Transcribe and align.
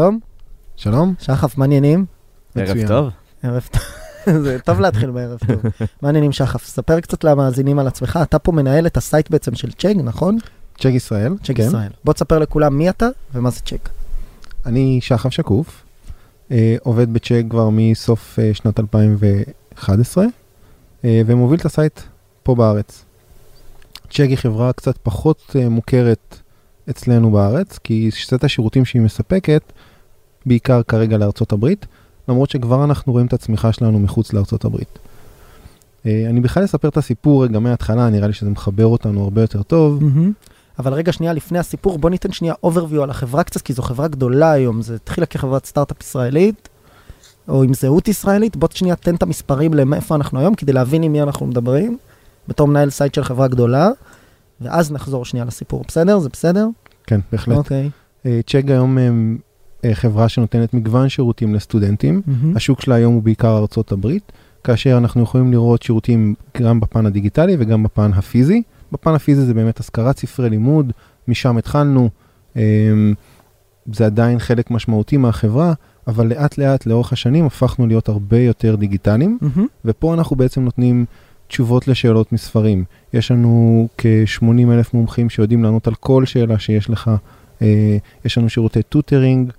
שלום, 0.00 0.18
שלום. 0.76 1.14
שחף, 1.18 1.58
מה 1.58 1.64
העניינים? 1.64 2.04
ערב 2.54 2.68
מצוין. 2.70 2.88
טוב. 2.88 3.08
ערב 3.42 3.68
טוב. 3.72 3.82
זה 4.44 4.58
טוב 4.58 4.80
להתחיל 4.80 5.10
בערב 5.10 5.38
טוב. 5.46 5.62
מה 6.02 6.08
העניינים, 6.08 6.32
שחף? 6.32 6.66
ספר 6.66 7.00
קצת 7.00 7.24
למאזינים 7.24 7.78
על 7.78 7.86
עצמך. 7.86 8.18
אתה 8.22 8.38
פה 8.38 8.52
מנהל 8.52 8.86
את 8.86 8.96
ה 8.96 9.03
site 9.03 9.30
בעצם 9.30 9.54
של 9.54 9.70
Chegg, 9.72 9.94
נכון? 10.04 10.38
Chegg 10.78 10.90
ישראל. 10.90 11.36
Chegg 11.42 11.56
כן. 11.56 11.62
ישראל. 11.62 11.90
בוא 12.04 12.12
תספר 12.12 12.38
לכולם 12.38 12.78
מי 12.78 12.90
אתה 12.90 13.08
ומה 13.34 13.50
זה 13.50 13.60
Chegg. 13.60 13.88
אני 14.66 14.98
שחף 15.02 15.30
שקוף, 15.30 15.82
אה, 16.50 16.76
עובד 16.82 17.12
ב 17.12 17.17
Chegg 17.17 17.42
כבר 17.50 17.68
מסוף 17.72 18.38
אה, 18.38 18.50
שנת 18.54 18.80
2011, 18.80 20.24
אה, 21.04 21.22
ומוביל 21.26 21.60
את 21.60 21.64
ה 21.64 21.71
site 21.71 22.00
פה 22.42 22.54
בארץ. 22.54 23.04
Chegg 24.10 24.26
היא 24.28 24.36
חברה 24.36 24.72
קצת 24.72 24.98
פחות 25.02 25.56
אה, 25.58 25.68
מוכרת 25.68 26.36
אצלנו 26.90 27.30
בארץ, 27.30 27.78
כי 27.78 28.10
סט 28.12 28.44
השירותים 28.44 28.84
שהיא 28.84 29.02
מספקת, 29.02 29.62
בעיקר 30.46 30.82
כרגע 30.82 31.18
לארצות 31.18 31.52
הברית, 31.52 31.86
למרות 32.28 32.50
שכבר 32.50 32.84
אנחנו 32.84 33.12
רואים 33.12 33.26
את 33.26 33.32
הצמיחה 33.32 33.72
שלנו 33.72 33.98
מחוץ 33.98 34.32
לארצות 34.32 34.64
הברית. 34.64 34.98
אה, 36.06 36.26
אני 36.30 36.40
בכלל 36.40 36.64
אספר 36.64 36.88
את 36.88 36.96
הסיפור 36.96 37.44
רגע 37.44 37.58
מההתחלה, 37.58 38.10
נראה 38.10 38.26
לי 38.26 38.32
שזה 38.32 38.50
מחבר 38.50 38.86
אותנו 38.86 39.24
הרבה 39.24 39.40
יותר 39.40 39.62
טוב. 39.62 40.02
אבל 40.78 40.92
רגע 40.92 41.12
שנייה 41.12 41.32
לפני 41.32 41.58
הסיפור, 41.58 41.98
בוא 41.98 42.10
ניתן 42.10 42.32
שנייה 42.32 42.54
overview 42.66 43.02
על 43.02 43.10
החברה 43.10 43.42
קצת, 43.42 43.62
כי 43.62 43.72
זו 43.72 43.82
חברה 43.82 44.08
גדולה 44.08 44.52
היום. 44.52 44.82
זה 44.82 44.94
התחילה 44.94 45.26
כחברת 45.26 45.66
סטארט-אפ 45.66 46.02
ישראלית, 46.02 46.68
או 47.48 47.62
עם 47.62 47.74
זהות 47.74 48.08
ישראלית. 48.08 48.56
בוא 48.56 48.68
שנייה 48.74 48.96
תן 48.96 49.14
את 49.14 49.22
המספרים 49.22 49.74
למאיפה 49.74 50.14
אנחנו 50.14 50.40
היום, 50.40 50.54
כדי 50.54 50.72
להבין 50.72 51.02
עם 51.02 51.12
מי 51.12 51.22
אנחנו 51.22 51.46
מדברים, 51.46 51.98
בתור 52.48 52.68
מנהל 52.68 52.90
site 52.90 53.14
של 53.14 53.24
חברה 53.24 53.48
גדולה, 53.48 53.90
ואז 54.60 54.92
נחזור 54.92 55.24
שנייה 55.24 55.44
לסיפור. 55.44 55.84
בסדר? 55.88 56.18
זה 56.18 56.28
בסדר? 56.28 56.66
כן, 57.06 57.20
בהחלט. 57.32 57.56
אוקיי. 57.56 57.90
אה, 58.26 58.40
Chegg 58.46 58.62
היום 58.68 58.98
אה, 58.98 59.08
חברה 59.92 60.28
שנותנת 60.28 60.74
מגוון 60.74 61.08
שירותים 61.08 61.54
לסטודנטים. 61.54 62.22
מהמם. 62.26 62.56
השוק 62.56 62.80
שלה 62.80 62.94
היום 62.94 63.14
הוא 63.14 63.22
בעיקר 63.22 63.58
ארצות 63.58 63.92
הברית, 63.92 64.32
כאשר 64.64 64.98
אנחנו 64.98 65.22
יכולים 65.22 65.52
לראות 65.52 65.82
שירותים 65.82 66.34
גם 66.56 66.80
בפן 66.80 67.06
הדיגיטלי 67.06 67.56
וגם 67.58 67.82
בפן 67.82 68.10
הפיזי. 68.12 68.62
בפן 68.92 69.14
הפיזי 69.14 69.42
זה 69.42 69.54
באמת 69.54 69.80
השכרת 69.80 70.18
ספרי 70.18 70.50
לימוד, 70.50 70.92
משם 71.28 71.56
התחלנו. 71.56 72.08
אה, 72.56 72.62
זה 73.92 74.06
עדיין 74.06 74.38
חלק 74.38 74.70
משמעותי 74.70 75.16
מהחברה, 75.16 75.72
אבל 76.06 76.26
לאט 76.26 76.58
לאט 76.58 76.86
לאורך 76.86 77.12
השנים 77.12 77.46
הפכנו 77.46 77.86
להיות 77.86 78.08
הרבה 78.08 78.38
יותר 78.38 78.74
דיגיטליים. 78.74 79.38
מהמם. 79.40 79.66
ופה 79.84 80.14
אנחנו 80.14 80.36
בעצם 80.36 80.64
נותנים 80.64 81.04
תשובות 81.48 81.88
לשאלות 81.88 82.32
מספרים. 82.32 82.84
יש 83.12 83.30
לנו 83.30 83.88
כ-80 83.98 84.72
אלף 84.72 84.94
מומחים 84.94 85.30
שיודעים 85.30 85.62
לענות 85.62 85.86
על 85.86 85.94
כל 85.94 86.24
שאלה 86.24 86.58
שיש 86.58 86.90
לך. 86.90 87.10
אה, 87.62 87.96
יש 88.24 88.38
לנו 88.38 88.48
שירותי 88.48 88.82
tutoring, 88.82 89.52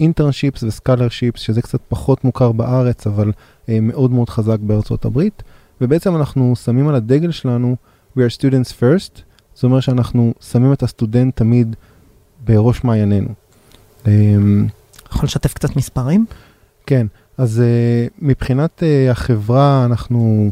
internships 0.00 0.62
ו 0.62 0.68
scholarships, 0.68 1.40
שזה 1.40 1.62
קצת 1.62 1.80
פחות 1.88 2.24
מוכר 2.24 2.52
בארץ, 2.52 3.06
אבל 3.06 3.32
אה, 3.68 3.78
מאוד 3.80 4.10
מאוד 4.10 4.30
חזק 4.30 4.58
בארצות 4.60 5.04
הברית. 5.04 5.42
ובעצם 5.80 6.16
אנחנו 6.16 6.56
שמים 6.56 6.88
על 6.88 6.94
הדגל 6.94 7.30
שלנו, 7.30 7.76
We 8.16 8.20
are 8.20 8.38
students 8.38 8.72
first, 8.80 9.20
זאת 9.54 9.64
אומרת 9.64 9.82
שאנחנו 9.82 10.34
שמים 10.40 10.72
את 10.72 10.82
הסטודנט 10.82 11.36
תמיד 11.36 11.76
בראש 12.44 12.84
מעיינינו. 12.84 13.28
אה, 14.06 14.12
יכול 15.12 15.24
לשתף 15.24 15.54
קצת 15.54 15.76
מספרים? 15.76 16.26
כן, 16.86 17.06
אז 17.38 17.62
uh, 17.62 18.12
מבחינת 18.18 18.82
uh, 18.82 19.10
החברה, 19.10 19.84
אנחנו 19.84 20.50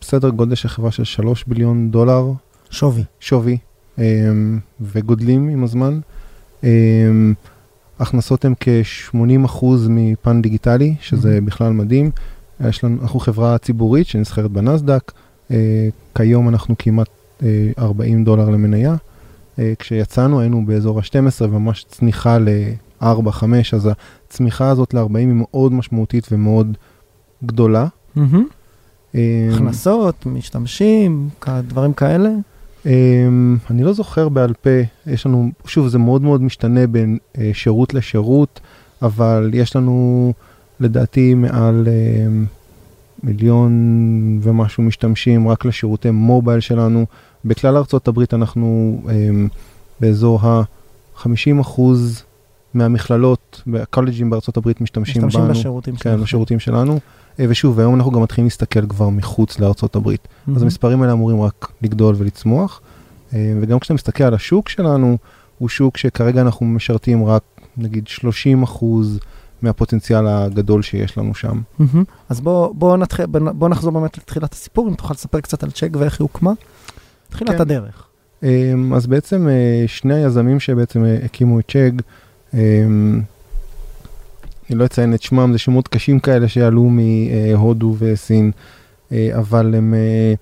בסדר 0.00 0.28
גודל 0.28 0.54
של 0.54 0.68
חברה 0.68 0.90
של 0.90 1.04
3 1.04 1.44
ביליון 1.44 1.90
דולר 1.90 2.32
שווי. 2.70 3.04
שווי, 3.20 3.58
um, 3.96 4.00
וגודלים 4.80 5.48
עם 5.48 5.64
הזמן. 5.64 6.00
Um, 6.60 6.64
הכנסות 8.00 8.44
הן 8.44 8.54
כ-80% 8.60 9.64
מפן 9.88 10.42
דיגיטלי, 10.42 10.94
שזה 11.00 11.38
Mhm. 11.38 11.46
בכלל 11.46 11.72
מדהים. 11.72 12.10
יש 12.68 12.84
לנו, 12.84 13.02
אנחנו 13.02 13.20
חברה 13.20 13.58
ציבורית 13.58 14.06
שנסחרת 14.06 14.50
בנסדק, 14.50 15.12
uh, 15.48 15.52
כיום 16.14 16.48
אנחנו 16.48 16.74
כמעט 16.78 17.08
uh, 17.40 17.42
40 17.78 18.24
דולר 18.24 18.48
למניה. 18.50 18.94
Uh, 18.94 19.60
כשיצאנו 19.78 20.40
היינו 20.40 20.66
באזור 20.66 20.98
ה-12 20.98 21.14
וממש 21.44 21.84
צניחה 21.88 22.38
ל-4-5, 22.38 23.42
אז 23.72 23.88
הצמיחה 24.28 24.68
הזאת 24.70 24.94
ל-40 24.94 25.16
היא 25.16 25.28
מאוד 25.32 25.72
משמעותית 25.72 26.28
ומאוד 26.32 26.76
גדולה. 27.44 27.86
מהמם. 28.16 28.46
אה, 29.14 29.48
הכנסות, 29.54 30.26
משתמשים, 30.26 31.28
דברים 31.68 31.92
כאלה. 31.92 32.30
אה, 32.86 33.28
אני 33.70 33.82
לא 33.82 33.92
זוכר 33.92 34.28
בעל 34.28 34.52
פה, 34.62 34.70
יש 35.06 35.26
לנו, 35.26 35.50
שוב, 35.66 35.88
זה 35.88 35.98
מאוד 35.98 36.22
מאוד 36.22 36.42
משתנה 36.42 36.86
בין 36.86 37.18
אה, 37.38 37.50
שירות 37.52 37.94
לשירות, 37.94 38.60
אבל 39.02 39.50
יש 39.54 39.76
לנו 39.76 40.32
לדעתי 40.80 41.34
מעל 41.34 41.88
אה, 41.88 42.26
מיליון 43.22 43.72
ומשהו 44.42 44.82
משתמשים 44.82 45.48
רק 45.48 45.64
לשירותי 45.64 46.10
מובייל 46.10 46.60
שלנו. 46.60 47.06
בכלל 47.44 47.76
ארצות 47.76 48.08
הברית 48.08 48.34
אנחנו 48.34 49.00
אה, 49.08 49.14
באזור 50.00 50.40
ה-50% 50.42 51.80
מהמכללות 52.74 53.62
והקולג'ים 53.66 54.30
בארצות 54.30 54.56
הברית 54.56 54.80
משתמשים, 54.80 55.26
משתמשים 55.26 55.40
בנו. 55.40 55.50
בשירותים 55.50 55.96
כן, 55.96 56.10
שלכם. 56.10 56.22
בשירותים 56.22 56.58
שלנו. 56.58 56.98
ושוב, 57.48 57.80
היום 57.80 57.94
אנחנו 57.94 58.10
גם 58.12 58.22
מתחילים 58.22 58.46
להסתכל 58.46 58.86
כבר 58.86 59.08
מחוץ 59.08 59.58
לארצות 59.58 59.96
הברית. 59.96 60.28
אז 60.28 60.48
מהמם. 60.48 60.62
המספרים 60.62 61.02
האלה 61.02 61.12
אמורים 61.12 61.42
רק 61.42 61.72
לגדול 61.82 62.14
ולצמוח. 62.18 62.80
אה, 63.34 63.54
וגם 63.60 63.78
כשאתה 63.78 63.94
מסתכל 63.94 64.24
על 64.24 64.34
השוק 64.34 64.68
שלנו, 64.68 65.18
הוא 65.58 65.68
שוק 65.68 65.96
שכרגע 65.96 66.40
אנחנו 66.40 66.66
משרתים 66.66 67.24
רק 67.24 67.42
נגיד 67.76 68.08
30 68.08 68.62
אחוז 68.62 69.18
מהפוטנציאל 69.62 70.26
הגדול 70.26 70.82
שיש 70.82 71.18
לנו 71.18 71.34
שם. 71.34 71.60
מהמם. 71.78 72.04
אז 72.28 72.40
בוא, 72.40 72.74
בוא, 72.74 72.96
בוא 73.52 73.68
נחזור 73.68 73.92
באמת 73.92 74.18
לתחילת 74.18 74.52
הסיפור, 74.52 74.88
אם 74.88 74.94
תוכל 74.94 75.14
לספר 75.14 75.40
קצת 75.40 75.62
על 75.62 75.70
צ'ק 75.70 75.90
ואיך 75.92 76.20
היא 76.20 76.24
הוקמה. 76.24 76.52
תחילת 77.28 77.50
כן. 77.50 77.60
הדרך. 77.60 78.06
אה, 78.44 78.72
אז 78.94 79.06
בעצם 79.06 79.48
אה, 79.48 79.84
שני 79.86 80.14
היזמים 80.14 80.60
שבעצם 80.60 81.04
אה, 81.04 81.18
הקימו 81.24 81.60
את 81.60 81.70
צ'ג, 81.70 81.92
אה, 82.54 82.60
אני 84.70 84.78
לא 84.78 84.84
אציין 84.84 85.14
את 85.14 85.22
שמם, 85.22 85.52
זה 85.52 85.58
שמות 85.58 85.88
קשים 85.88 86.20
כאלה 86.20 86.48
שעלו 86.48 86.90
מהודו 86.90 87.96
וסין, 87.98 88.50
אה, 89.12 89.30
אבל 89.38 89.74
הם 89.74 89.94
אה, 89.94 90.34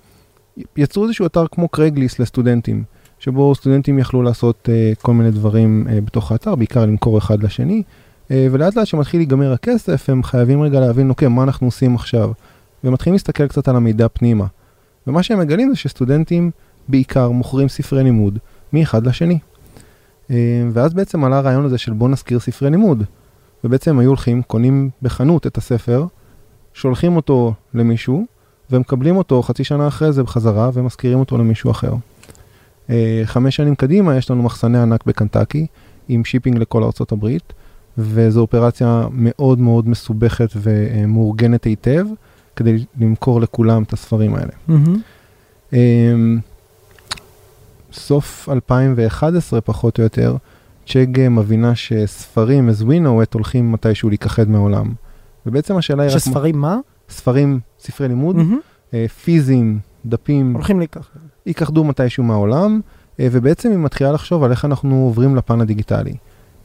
יצרו 0.77 1.05
איזשהו 1.05 1.27
אתר 1.27 1.47
כמו 1.51 1.69
קרייגליסט 1.69 2.19
לסטודנטים, 2.19 2.83
שבו 3.19 3.55
סטודנטים 3.55 3.99
יכלו 3.99 4.23
לעשות 4.23 4.69
אה, 4.73 4.93
כל 5.03 5.13
מיני 5.13 5.31
דברים 5.31 5.87
בתוך 6.05 6.33
האתר, 6.33 6.55
בעיקר 6.55 6.87
למכור 6.87 7.19
אחד 7.19 7.43
לשני, 7.43 7.83
ולאט 8.31 8.77
לאט 8.77 8.85
כשמתחיל 8.85 9.21
להיגמר 9.21 9.53
הכסף, 9.53 10.11
הם 10.11 10.23
חייבים 10.23 10.63
רגע 10.63 10.81
להבין, 10.81 11.11
אוקיי, 11.11 11.29
מה 11.29 11.43
אנחנו 11.43 11.67
עושים 11.67 11.95
עכשיו? 11.95 12.31
ומתחילים 12.85 13.15
להסתכל 13.15 13.49
קצת 13.49 13.69
על 13.69 13.77
המידע 13.77 14.09
פנימה. 14.09 14.47
ומה 15.07 15.23
שהם 15.23 15.39
מגלים 15.39 15.71
זה 15.71 15.77
שסטודנטים 15.77 16.51
בעיקר 16.89 17.31
מוכרים 17.31 17.69
ספרי 17.69 18.05
לימוד 18.05 18.39
מאחד 18.73 19.07
לשני. 19.07 19.39
ואז 20.73 20.95
בעצם 20.95 21.25
עלה 21.25 21.39
הרעיון 21.39 21.65
הזה 21.65 21.79
של 21.79 21.93
בוא 21.93 22.09
נזכיר 22.09 22.41
ספרי 22.41 22.71
לימוד. 22.71 23.05
ובעצם 23.65 23.99
היו 23.99 24.09
הולכים, 24.09 24.43
קונים 24.43 24.91
בחנות 25.03 25.47
את 25.47 25.59
הספר, 25.59 26.07
שולחים 26.75 27.17
אותו 27.17 27.55
למישהו, 27.75 28.27
ומקבלים 28.71 29.17
אותו 29.17 29.43
חצי 29.43 29.65
שנה 29.65 29.89
אחרי 29.89 30.13
זה 30.13 30.23
בחזרה, 30.23 30.71
ומזכירים 30.75 31.19
אותו 31.19 31.39
למישהו 31.39 31.71
אחר. 31.71 31.93
אה, 32.91 33.23
חמש 33.25 33.57
שנים 33.57 33.75
קדימה 33.75 34.17
יש 34.17 34.31
לנו 34.31 34.43
מחסני 34.43 34.79
ענק 34.79 35.07
בקנטקי, 35.07 35.67
עם 36.09 36.25
shipping 36.25 36.59
לכל 36.59 36.83
ארצות 36.85 37.13
הברית, 37.13 37.53
וזו 37.99 38.41
אופרציה 38.41 39.07
מאוד 39.13 39.59
מאוד 39.59 39.89
מסובכת 39.89 40.49
ומאורגנת 40.57 41.65
היטב, 41.65 42.07
כדי 42.57 42.85
למכור 43.01 43.41
לכולם 43.41 43.83
את 43.83 43.93
הספרים 43.93 44.35
האלה. 44.35 44.53
אמ, 45.73 46.39
סוף 47.93 48.49
2011 48.49 49.61
פחות 49.61 49.99
או 49.99 50.03
יותר, 50.03 50.37
Chegg 50.89 51.29
מבינה 51.29 51.75
שספרים 51.75 52.69
as 52.69 52.83
we 52.83 53.05
know 53.05 53.25
it 53.25 53.35
הולכים 53.35 53.73
מתישהו 53.73 54.09
להיכחד 54.09 54.49
מהעולם. 54.49 54.93
ובעצם 55.47 55.77
השאלה 55.77 56.03
היא 56.03 56.11
רק 56.13 56.19
שספרים 56.19 56.59
מה? 56.61 56.79
ספרים, 57.09 57.61
ספרי 57.81 58.09
לימוד. 58.09 58.37
אה, 58.95 59.07
פיזיים, 59.09 59.79
דפים, 60.07 60.55
הולכים 60.55 60.79
להיכחד. 60.79 61.11
ייכחדו 61.47 61.85
מתישהו 61.85 62.25
מהעולם, 62.25 62.81
אה, 63.21 63.29
ובעצם 63.33 63.71
היא 63.71 63.79
מתחילה 63.79 64.13
לחשוב 64.13 64.45
על 64.45 64.51
איך 64.51 64.65
אנחנו 64.65 65.05
עוברים 65.05 65.37
לפן 65.37 65.61
הדיגיטלי. 65.61 66.15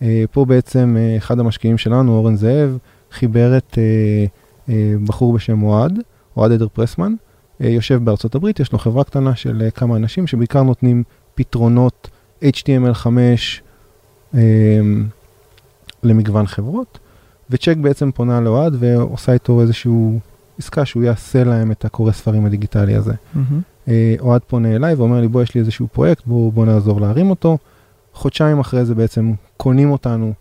אה, 0.01 0.23
פה 0.31 0.45
בעצם 0.45 0.97
אחד 1.17 1.39
המשקיעים 1.39 1.77
שלנו, 1.77 2.15
אורן 2.15 2.35
זאב, 2.35 2.77
חיבר 3.11 3.57
את 3.57 3.77
בחור 5.05 5.33
בשם 5.33 5.63
אוהד, 5.63 5.99
אוהד 6.37 6.51
עדר 6.51 6.67
פרסמן, 6.73 7.13
יושב 7.59 7.99
בארצות 8.03 8.35
הברית, 8.35 8.59
יש 8.59 8.71
לו 8.71 8.79
חברה 8.79 9.03
קטנה 9.03 9.35
של 9.35 9.69
כמה 9.75 9.95
אנשים 9.95 10.27
שבעיקר 10.27 10.63
נותנים 10.63 11.03
פתרונות 11.35 12.09
HTML5 12.43 13.07
אה, 13.07 13.35
למגוון 16.03 16.47
חברות, 16.47 16.99
וצ'ק 17.49 17.77
בעצם 17.81 18.11
פונה 18.11 18.41
לאוהד 18.41 18.75
ועושה 18.79 19.33
איתו 19.33 19.61
איזשהו 19.61 20.19
עסקה 20.59 20.85
שהוא 20.85 21.03
יעשה 21.03 21.43
להם 21.43 21.71
את 21.71 21.85
הקורא 21.85 22.11
ספרים 22.11 22.45
הדיגיטלי 22.45 22.95
הזה. 22.95 23.13
אה, 23.87 24.15
אוהד 24.19 24.41
פונה 24.47 24.75
אליי 24.75 24.93
ואומר 24.93 25.21
לי, 25.21 25.27
בוא, 25.27 25.43
יש 25.43 25.55
לי 25.55 25.61
איזשהו 25.61 25.87
פרויקט, 25.87 26.23
בוא, 26.25 26.53
בוא 26.53 26.65
נעזור 26.65 27.01
להרים 27.01 27.29
אותו. 27.29 27.57
חודשיים 28.13 28.59
אחרי 28.59 28.85
זה 28.85 28.95
בעצם 28.95 29.33
קונים 29.57 29.91
אותנו 29.91 30.33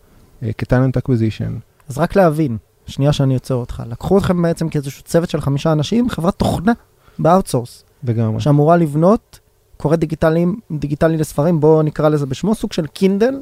אה, 0.43 0.51
כ 0.59 0.68
talent 0.68 0.97
acquisition. 0.97 1.57
אז 1.89 1.99
רק 1.99 2.17
להבין, 2.17 2.57
שנייה 2.87 3.13
שאני 3.13 3.35
עוצר 3.35 3.55
אותך, 3.55 3.83
לקחו 3.91 4.19
אתכם 4.19 4.43
בעצם 4.43 4.69
כאיזשהו 4.69 5.03
צוות 5.03 5.31
של 5.31 5.41
חמישה 5.41 5.73
אנשים, 5.73 6.11
חברת 6.11 6.35
תוכנה 6.35 6.73
ב 7.19 7.25
outsource, 7.25 7.85
לגמרי. 8.05 8.41
שאמורה 8.41 8.77
לבנות 8.77 9.41
קורא 9.77 9.97
דיגיטלי 10.71 11.17
לספרים, 11.17 11.61
בואו 11.61 11.83
נקרא 11.83 12.09
לזה 12.09 12.27
בשמו, 12.27 12.55
סוג 12.55 12.73
של 12.73 12.87
קינדל 12.87 13.35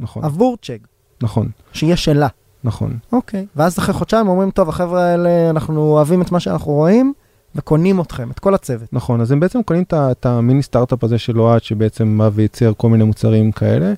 נכון, 0.00 0.24
עבור 0.24 0.56
Chegg, 0.62 0.78
נכון, 1.22 1.48
שיהיה 1.72 1.96
שלה. 1.96 2.28
נכון. 2.64 2.98
אוקיי. 3.12 3.46
ואז 3.56 3.78
אחרי 3.78 3.94
חודשיים 3.94 4.28
אומרים, 4.28 4.50
טוב, 4.50 4.68
החבר'ה 4.68 5.02
האלה, 5.02 5.50
אנחנו 5.50 5.80
אוהבים 5.80 6.22
את 6.22 6.32
מה 6.32 6.40
שאנחנו 6.40 6.72
רואים, 6.72 7.12
וקונים 7.54 8.00
אתכם, 8.00 8.30
את 8.30 8.38
כל 8.38 8.54
הצוות. 8.54 8.88
נכון, 8.92 9.20
אז 9.20 9.32
הם 9.32 9.40
בעצם 9.40 9.62
קונים 9.62 9.84
את 9.92 10.26
המיני 10.26 10.62
סטארט-אפ 10.62 11.04
הזה 11.04 11.18
של 11.18 11.40
אוהד, 11.40 11.62
שבעצם 11.62 12.18
בא 12.18 12.30
וייצר 12.32 12.72
כל 12.76 12.88
מיני 12.88 13.04
מוצרים 13.04 13.52
כאלה. 13.52 13.92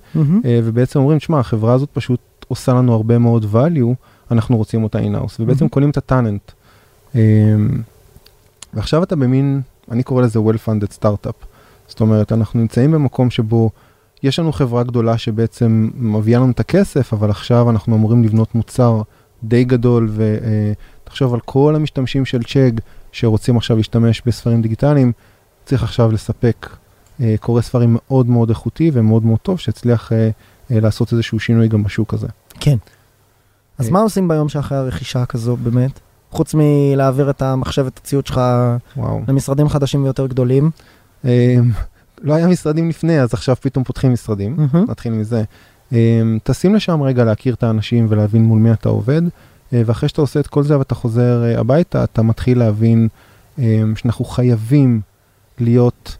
אה, 0.45 0.61
ובעצם 0.65 0.99
אומרים, 0.99 1.21
שמע, 1.21 1.41
החברה 1.41 1.75
הזאת 1.75 1.89
פשוט 1.93 2.21
עושה 2.49 2.73
לנו 2.73 2.95
הרבה 2.95 3.19
מאוד 3.19 3.47
value, 3.55 3.95
אנחנו 4.31 4.57
רוצים 4.57 4.85
אותה 4.85 4.99
אינאוס, 4.99 5.41
ובעצם 5.41 5.59
מהמם. 5.65 5.69
קונים 5.69 5.91
את 5.91 5.97
הטאלנט. 5.97 6.53
אה, 7.17 7.21
ועכשיו 8.75 9.03
אתה 9.03 9.17
במין, 9.17 9.61
אני 9.91 10.03
קורא 10.03 10.23
לזה 10.23 10.39
well-funded 10.39 11.01
startup. 11.01 11.45
זאת 11.89 12.01
אומרת, 12.01 12.33
אנחנו 12.33 12.61
נמצאים 12.61 12.93
במקום 12.93 13.31
שבו 13.31 13.71
יש 14.25 14.39
לנו 14.39 14.53
חברה 14.53 14.83
גדולה 14.83 15.19
שבעצם 15.19 15.89
מביאה 15.95 16.41
לנו 16.41 16.51
את 16.51 16.61
הכסף, 16.61 17.13
אבל 17.13 17.31
עכשיו 17.31 17.71
אנחנו 17.71 17.97
אמורים 17.97 18.25
לבנות 18.25 18.55
מוצר 18.55 19.03
די 19.43 19.65
גדול, 19.65 20.11
ותחשוב 20.15 21.35
על 21.35 21.41
כל 21.41 21.77
המשתמשים 21.77 22.25
של 22.25 22.43
צ'ג 22.43 22.73
שרוצים 23.13 23.57
עכשיו 23.57 23.77
להשתמש 23.77 24.23
בספרים 24.27 24.63
דיגיטליים, 24.63 25.13
צריך 25.65 25.83
עכשיו 25.83 26.13
לספק 26.13 26.77
אה, 27.21 27.35
קורא 27.41 27.61
ספרים 27.61 27.97
מאוד 28.01 28.27
מאוד 28.27 28.49
איכותי 28.49 28.91
ומאוד 28.95 29.25
מאוד 29.25 29.39
טוב, 29.39 29.59
שהצליח 29.59 30.13
אה, 30.13 30.31
אה, 30.71 30.81
לעשות 30.81 31.13
איזשהו 31.13 31.41
שינוי 31.41 31.69
גם 31.69 31.83
בשוק 31.83 32.15
הזה. 32.15 32.29
כן. 32.61 32.77
אז 33.79 33.87
אה. 33.87 33.93
מה 33.93 34.01
עושים 34.01 34.29
ביום 34.29 34.49
שאחרי 34.49 34.79
הרכישה 34.79 35.27
כזו, 35.27 35.57
באמת? 35.57 36.01
חוץ 36.31 36.55
מלהעביר 36.59 37.31
את 37.31 37.43
המחשב 37.43 37.83
ואת 37.85 37.99
הציוד 37.99 38.27
שלך 38.27 38.41
וואו. 38.97 39.21
למשרדים 39.29 39.69
חדשים 39.69 40.05
ויותר 40.05 40.27
גדולים. 40.27 40.71
לא 42.25 42.35
היה 42.35 42.47
משרדים 42.47 42.89
לפני, 42.89 43.21
אז 43.21 43.35
עכשיו 43.35 43.57
פתאום 43.61 43.85
פותחים 43.85 44.13
משרדים. 44.13 44.57
מהמם. 44.57 44.87
נתחיל 44.91 45.13
מזה. 45.13 45.45
אמ, 45.93 46.39
טסים 46.43 46.75
לשם 46.75 47.03
רגע 47.03 47.25
להכיר 47.25 47.55
את 47.55 47.63
האנשים 47.63 48.07
ולהבין 48.09 48.45
מול 48.45 48.59
מי 48.59 48.73
אתה 48.73 48.89
עובד, 48.89 49.23
אה, 49.73 49.83
ואחרי 49.87 50.09
שאתה 50.09 50.21
עושה 50.21 50.41
את 50.41 50.47
כל 50.47 50.63
זה 50.63 50.79
ואתה 50.79 50.95
חוזר 50.95 51.45
אה, 51.45 51.61
הביתה, 51.61 52.05
אתה 52.05 52.23
מתחיל 52.23 52.59
להבין 52.59 53.09
אמ, 53.59 53.97
שאנחנו 53.97 54.25
חייבים 54.25 55.01
להיות 55.59 56.17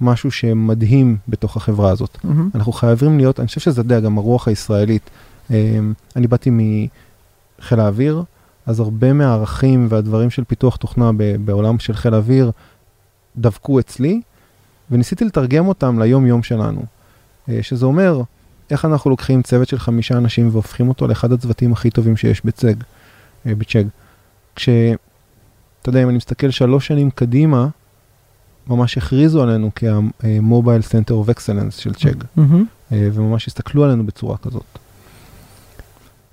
משהו 0.00 0.30
שמדהים 0.30 1.16
בתוך 1.28 1.56
החברה 1.56 1.90
הזאת. 1.90 2.18
מהמם. 2.24 2.50
אנחנו 2.54 2.72
חייבים 2.72 3.16
להיות, 3.18 3.40
אני 3.40 3.46
חושב 3.46 3.60
שזה 3.60 3.82
די 3.82 4.00
גם 4.00 4.18
הרוח 4.18 4.48
הישראלית. 4.48 5.10
אמ, 5.50 5.92
אני 6.16 6.26
באתי 6.26 6.50
מחיל 6.50 7.80
האוויר, 7.80 8.22
אז 8.66 8.80
הרבה 8.80 9.12
מהערכים 9.12 9.86
והדברים 9.90 10.30
של 10.30 10.44
פיתוח 10.44 10.76
תוכנה 10.76 11.10
בעולם 11.44 11.78
של 11.78 11.94
חיל 11.94 12.14
האוויר 12.14 12.50
דבקו 13.36 13.80
אצלי, 13.80 14.20
וניסיתי 14.90 15.24
לתרגם 15.24 15.68
אותם 15.68 15.98
ליום-יום 15.98 16.42
שלנו. 16.42 16.82
אה, 17.48 17.62
שזה 17.62 17.86
אומר, 17.86 18.22
איך 18.70 18.84
אנחנו 18.84 19.10
לוקחים 19.10 19.42
צוות 19.42 19.68
של 19.68 19.78
חמישה 19.78 20.16
אנשים 20.16 20.48
והופכים 20.52 20.88
אותו 20.88 21.08
לאחד 21.08 21.32
הצוותים 21.32 21.72
הכי 21.72 21.90
טובים 21.90 22.16
שיש 22.16 22.44
בצג, 22.44 22.74
אה, 23.46 23.54
בצ'ג. 23.54 23.84
כש... 24.56 24.68
אתה 25.82 25.88
יודע, 25.88 26.02
אם 26.02 26.08
אני 26.08 26.16
מסתכל 26.16 26.50
שלוש 26.50 26.86
שנים 26.86 27.10
קדימה, 27.10 27.68
ממש 28.66 28.98
הכריזו 28.98 29.42
עלינו 29.42 29.70
כ-Mobile 29.74 30.84
Center 30.90 31.10
of 31.10 31.30
Excellence 31.34 31.80
של 31.80 31.94
צ'ג. 31.94 32.24
אה, 32.92 33.08
וממש 33.12 33.46
הסתכלו 33.46 33.84
עלינו 33.84 34.06
בצורה 34.06 34.36
כזאת. 34.36 34.78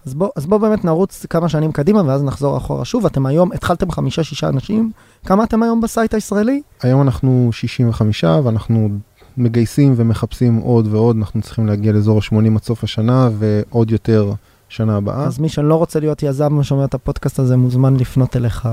אז 0.07 0.13
בוא, 0.13 0.29
אז 0.35 0.45
בוא 0.45 0.57
באמת 0.57 0.85
נרוץ 0.85 1.25
כמה 1.29 1.49
שנים 1.49 1.71
קדימה, 1.71 2.01
ואז 2.05 2.23
נחזור 2.23 2.57
אחורה 2.57 2.85
שוב. 2.85 3.05
אתם 3.05 3.25
היום, 3.25 3.51
התחלתם 3.51 3.91
חמישה-שישה 3.91 4.49
אנשים, 4.49 4.91
כמה 5.25 5.43
אתם 5.43 5.63
היום 5.63 5.81
ב 5.81 5.88
site 5.88 6.13
הישראלי? 6.13 6.61
היום 6.81 7.01
אנחנו 7.01 7.49
65 7.51 8.23
ואנחנו 8.23 8.89
מגייסים 9.37 9.93
ומחפשים 9.95 10.57
עוד 10.57 10.87
ועוד, 10.93 11.15
אנחנו 11.15 11.41
צריכים 11.41 11.67
להגיע 11.67 11.91
לאזור 11.91 12.17
ה-80 12.17 12.55
עד 12.55 12.63
סוף 12.63 12.83
השנה 12.83 13.29
ועוד 13.39 13.91
יותר 13.91 14.33
שנה 14.69 14.97
הבאה. 14.97 15.23
אז 15.23 15.39
מי 15.39 15.49
שלא 15.49 15.75
רוצה 15.75 15.99
להיות 15.99 16.23
יזם 16.23 16.57
ושומע 16.57 16.85
את 16.85 16.93
הפודקאסט 16.93 17.39
הזה, 17.39 17.57
מוזמן 17.57 17.95
לפנות 17.95 18.35
אליך, 18.35 18.69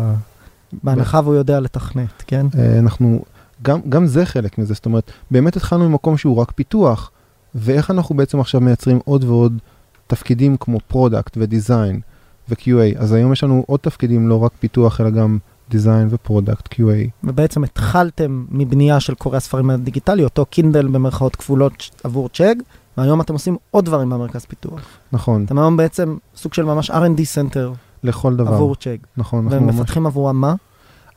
בהנחה 0.82 1.20
והוא 1.24 1.34
יודע 1.34 1.60
לתכנת, 1.60 2.22
כן? 2.26 2.46
אה, 2.58 2.78
אנחנו, 2.78 3.24
גם, 3.62 3.80
גם 3.88 4.06
זה 4.06 4.26
חלק 4.26 4.58
מזה, 4.58 4.74
זאת 4.74 4.86
אומרת, 4.86 5.10
באמת 5.30 5.56
התחלנו 5.56 5.88
ממקום 5.88 6.16
שהוא 6.16 6.36
רק 6.36 6.52
פיתוח, 6.54 7.10
ואיך 7.54 7.90
אנחנו 7.90 8.14
בעצם 8.14 8.40
עכשיו 8.40 8.60
מייצרים 8.60 8.98
עוד 9.04 9.24
ועוד 9.24 9.58
תפקידים 10.06 10.56
כמו 10.56 10.78
product 10.88 11.36
ו 11.40 11.49
design 11.49 12.00
ו-QA, 12.48 12.98
אז 12.98 13.12
היום 13.12 13.32
יש 13.32 13.44
לנו 13.44 13.64
עוד 13.66 13.80
תפקידים, 13.80 14.28
לא 14.28 14.44
רק 14.44 14.52
פיתוח, 14.60 15.00
אלא 15.00 15.10
גם 15.10 15.38
design 15.70 16.08
ו 16.10 16.17
product, 16.17 16.74
QA. 16.74 17.08
ובעצם 17.24 17.64
התחלתם 17.64 18.44
מבנייה 18.50 19.00
של 19.00 19.14
קורא 19.14 19.36
הספרים 19.36 19.70
הדיגיטלי, 19.70 20.24
אותו 20.24 20.46
קינדל 20.46 20.86
במרכאות 20.88 21.36
כפולות 21.36 21.90
עבור 22.04 22.28
Chegg, 22.28 22.54
והיום 22.96 23.20
אתם 23.20 23.32
עושים 23.32 23.56
עוד 23.70 23.84
דברים 23.84 24.10
במרכז 24.10 24.44
פיתוח. 24.44 24.80
נכון, 25.12 25.44
אתם 25.44 25.58
היום 25.58 25.76
בעצם 25.76 26.16
סוג 26.36 26.54
של 26.54 26.64
ממש 26.64 26.90
R&D 26.90 27.20
Center 27.34 27.76
לכל 28.02 28.36
דבר. 28.36 28.54
עבור 28.54 28.76
Chegg, 28.76 28.96
נכון, 29.16 29.44
אנחנו 29.44 29.60
ממש... 29.60 29.74
ומפתחים 29.74 30.06
עבורם 30.06 30.40
מה? 30.40 30.54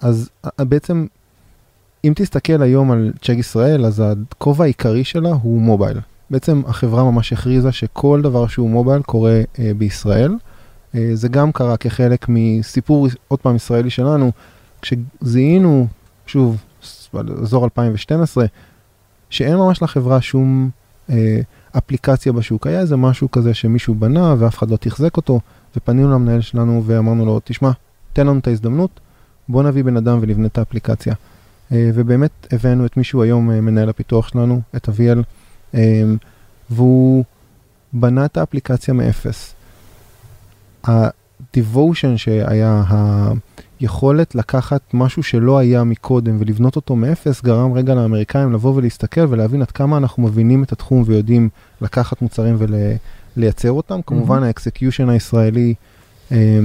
אז 0.01 0.29
אה, 0.45 0.65
בעצם, 0.65 1.05
אם 2.05 2.13
תסתכל 2.15 2.61
היום 2.61 2.91
על 2.91 3.11
Chegg 3.21 3.35
ישראל, 3.37 3.85
אז 3.85 4.03
הכובע 4.31 4.63
העיקרי 4.63 5.03
שלה 5.03 5.29
הוא 5.41 5.61
mobile. 5.61 5.99
בעצם 6.29 6.61
החברה 6.67 7.03
ממש 7.03 7.33
הכריזה 7.33 7.71
שכל 7.71 8.21
דבר 8.23 8.47
שהוא 8.47 8.69
mobile 8.69 9.01
קורה 9.01 9.41
אה, 9.59 9.71
בישראל. 9.77 10.35
אה, 10.95 11.09
זה 11.13 11.27
גם 11.27 11.51
קרה 11.51 11.77
כחלק 11.77 12.25
מסיפור, 12.29 13.07
עוד 13.27 13.39
פעם, 13.39 13.55
ישראלי 13.55 13.89
שלנו, 13.89 14.31
כשזיהינו, 14.81 15.87
שוב, 16.25 16.63
ס- 16.83 17.09
אזור 17.41 17.63
2012, 17.63 18.45
שאין 19.29 19.55
ממש 19.55 19.81
לחברה 19.81 20.21
שום 20.21 20.69
אה, 21.09 21.39
אפליקציה 21.77 22.31
בשוק. 22.33 22.67
היה 22.67 22.79
איזה 22.79 22.95
משהו 22.95 23.31
כזה 23.31 23.53
שמישהו 23.53 23.95
בנה 23.95 24.35
ואף 24.37 24.57
אחד 24.57 24.71
לא 24.71 24.77
תחזק 24.77 25.17
אותו, 25.17 25.39
ופנינו 25.75 26.11
למנהל 26.11 26.41
שלנו 26.41 26.83
ואמרנו 26.85 27.25
לו, 27.25 27.39
תשמע, 27.43 27.71
תן 28.13 28.27
לנו 28.27 28.39
את 28.39 28.47
ההזדמנות, 28.47 28.99
בוא 29.49 29.63
נביא 29.63 29.83
בן 29.83 29.97
אדם 29.97 30.17
ונבנה 30.21 30.47
את 30.47 30.57
האפליקציה. 30.57 31.13
אה, 31.71 31.89
ובאמת 31.93 32.47
הבאנו 32.51 32.85
את 32.85 32.97
מישהו 32.97 33.21
היום, 33.21 33.51
אה, 33.51 33.61
מנהל 33.61 33.89
הפיתוח 33.89 34.27
שלנו, 34.27 34.61
את 34.75 34.89
אביאל, 34.89 35.23
והוא 36.69 37.23
בנה 37.93 38.25
את 38.25 38.37
האפליקציה 38.37 38.93
מאפס. 38.93 39.53
ה-devotion 40.87 42.17
שהיה, 42.17 42.83
היכולת 43.79 44.35
לקחת 44.35 44.81
משהו 44.93 45.23
שלא 45.23 45.57
היה 45.57 45.83
מקודם 45.83 46.37
ולבנות 46.39 46.75
אותו 46.75 46.95
מאפס, 46.95 47.41
גרם 47.41 47.73
רגע 47.73 47.95
לאמריקאים 47.95 48.53
לבוא 48.53 48.73
ולהסתכל 48.75 49.25
ולהבין 49.29 49.61
עד 49.61 49.71
כמה 49.71 49.97
אנחנו 49.97 50.23
מבינים 50.23 50.63
את 50.63 50.71
התחום 50.71 51.03
ויודעים 51.05 51.49
לקחת 51.81 52.21
מוצרים 52.21 52.57
ולייצר 53.37 53.71
אותם. 53.71 53.99
כמובן 54.01 54.43
ה 54.43 54.50
execution 54.50 55.09
הישראלי, 55.09 55.73
אה, 56.31 56.59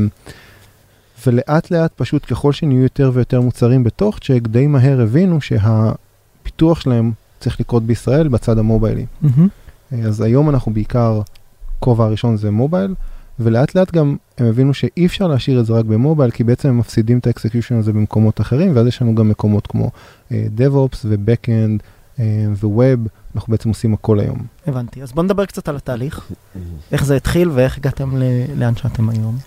ולאט 1.26 1.71
לאט 1.71 1.92
פשוט 1.97 2.25
ככל 2.30 2.52
שנהיו 2.52 2.82
יותר 2.82 3.11
ויותר 3.14 3.40
מוצרים 3.40 3.85
בתוך 3.85 4.18
Chegg, 4.18 4.40
די 4.47 4.66
מהר 4.66 5.00
הבינו 5.00 5.38
שהפיתוח 5.40 6.80
שלהם 6.80 7.12
צריך 7.42 7.61
לקרות 7.61 7.82
בישראל 7.82 8.28
בצד 8.28 8.58
המוביילי. 8.58 9.06
אז 10.04 10.20
היום 10.20 10.50
אנחנו 10.50 10.72
בעיקר, 10.72 11.20
כובע 11.78 12.04
הראשון 12.04 12.37
זה 12.37 12.50
mobile, 12.50 12.94
ולאט 13.40 13.75
לאט 13.75 13.92
גם 13.92 14.16
הם 14.38 14.46
הבינו 14.46 14.75
שאי 14.75 15.06
אפשר 15.06 15.26
להשאיר 15.26 15.61
את 15.61 15.66
זה 15.66 15.72
רק 15.72 15.84
ב 15.85 15.90
mobile, 15.90 16.30
כי 16.30 16.44
בעצם 16.44 16.68
הם 16.68 16.78
מפסידים 16.78 17.18
את 17.18 17.26
ה 17.26 17.31
execution 17.31 17.75
הזה 17.75 17.92
במקומות 17.92 18.40
אחרים, 18.40 18.76
ואז 18.76 18.87
יש 18.87 19.02
לנו 19.02 19.14
גם 19.14 19.28
מקומות 19.28 19.66
כמו 19.66 19.90
uh, 20.28 20.32
DevOps 20.58 20.96
ו-Backend 21.04 21.80
uh, 22.16 22.20
ו-Web, 22.64 23.08
אנחנו 23.34 23.50
בעצם 23.50 23.68
עושים 23.68 23.94
הכל 23.94 24.20
היום. 24.20 24.46
הבנתי. 24.66 25.02
אז 25.02 25.12
בוא 25.12 25.22
נדבר 25.22 25.46
קצת 25.46 25.68
על 25.68 25.76
התהליך, 25.76 26.30
איך 26.92 27.04
זה 27.04 27.16
התחיל 27.16 27.50
ואיך 27.50 27.78
הגעתם 27.78 28.16
ל- 28.16 28.44
לאן 28.56 28.76
שאתם 28.76 29.08
היום. 29.08 29.38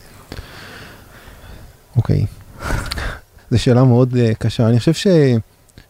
אוקיי. 1.95 2.25
זו 3.51 3.59
שאלה 3.59 3.83
מאוד 3.83 4.13
uh, 4.13 4.35
קשה. 4.39 4.69
אני 4.69 4.79
חושב 4.79 4.93
ש... 4.93 5.07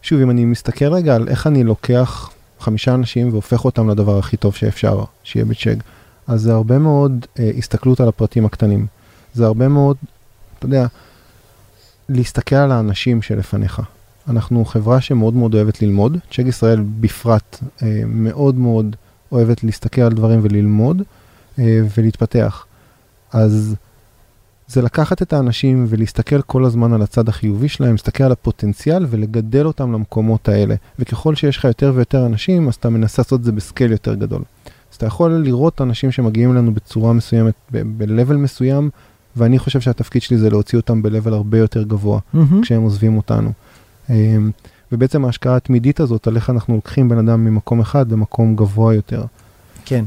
שוב, 0.06 0.20
אם 0.20 0.30
אני 0.30 0.44
מסתכל 0.44 0.84
רגע 0.92 1.14
על 1.14 1.28
איך 1.28 1.46
אני 1.46 1.64
לוקח 1.64 2.30
חמישה 2.60 2.94
אנשים 2.94 3.32
והופך 3.32 3.64
אותם 3.64 3.90
לדבר 3.90 4.18
הכי 4.18 4.36
טוב 4.36 4.54
שאפשר 4.54 5.04
שיהיה 5.24 5.44
בצ'ק. 5.44 5.76
אז 6.26 6.40
זה 6.40 6.52
הרבה 6.52 6.78
מאוד 6.78 7.26
אה, 7.38 7.50
הסתכלות 7.58 8.00
על 8.00 8.08
הפרטים 8.08 8.46
הקטנים. 8.46 8.86
זה 9.34 9.46
הרבה 9.46 9.68
מאוד, 9.68 9.96
אתה 10.58 10.66
יודע, 10.66 10.86
להסתכל 12.08 12.56
על 12.56 12.72
האנשים 12.72 13.22
שלפניך. 13.22 13.82
אנחנו 14.28 14.64
חברה 14.64 15.00
שמאוד 15.00 15.34
מאוד 15.34 15.54
אוהבת 15.54 15.82
ללמוד, 15.82 16.18
צ'ק 16.30 16.44
ישראל 16.46 16.84
בפרט 17.00 17.58
אה, 17.82 18.02
מאוד 18.06 18.54
מאוד 18.54 18.96
אוהבת 19.32 19.64
להסתכל 19.64 20.00
על 20.02 20.12
דברים 20.12 20.40
וללמוד 20.42 21.02
אה, 21.58 21.80
ולהתפתח. 21.96 22.66
אז 23.32 23.74
זה 24.68 24.82
לקחת 24.82 25.22
את 25.22 25.32
האנשים 25.32 25.86
ולהסתכל 25.88 26.42
כל 26.42 26.64
הזמן 26.64 26.92
על 26.92 27.02
הצד 27.02 27.28
החיובי 27.28 27.68
שלהם, 27.68 27.92
להסתכל 27.92 28.24
על 28.24 28.32
הפוטנציאל 28.32 29.06
ולגדל 29.10 29.66
אותם 29.66 29.92
למקומות 29.92 30.48
האלה. 30.48 30.74
וככל 30.98 31.34
שיש 31.34 31.56
לך 31.56 31.64
יותר 31.64 31.92
ויותר 31.94 32.26
אנשים, 32.26 32.68
אז 32.68 32.74
אתה 32.74 32.90
מנסה 32.90 33.22
לעשות 33.22 33.40
את 33.40 33.44
זה 33.44 33.52
בסקייל 33.52 33.92
יותר 33.92 34.14
גדול. 34.14 34.42
אז 34.92 34.96
אתה 34.96 35.06
יכול 35.06 35.30
לראות 35.30 35.80
אנשים 35.80 36.12
שמגיעים 36.12 36.52
אלינו 36.52 36.74
בצורה 36.74 37.12
מסוימת, 37.12 37.54
ב-level 37.70 38.36
מסוים, 38.36 38.90
ואני 39.36 39.58
חושב 39.58 39.80
שהתפקיד 39.80 40.22
שלי 40.22 40.38
זה 40.38 40.50
להוציא 40.50 40.78
אותם 40.78 41.02
ב-level 41.02 41.32
הרבה 41.32 41.58
יותר 41.58 41.82
גבוה, 41.82 42.20
מהמם. 42.32 42.62
כשהם 42.62 42.82
עוזבים 42.82 43.16
אותנו. 43.16 43.52
אמ, 44.10 44.50
ובעצם 44.92 45.24
ההשקעה 45.24 45.56
התמידית 45.56 46.00
הזאת, 46.00 46.26
על 46.26 46.36
איך 46.36 46.50
אנחנו 46.50 46.74
לוקחים 46.74 47.08
בן 47.08 47.18
אדם 47.18 47.44
ממקום 47.44 47.80
אחד 47.80 48.12
למקום 48.12 48.56
גבוה 48.56 48.94
יותר. 48.94 49.24
כן. 49.84 50.04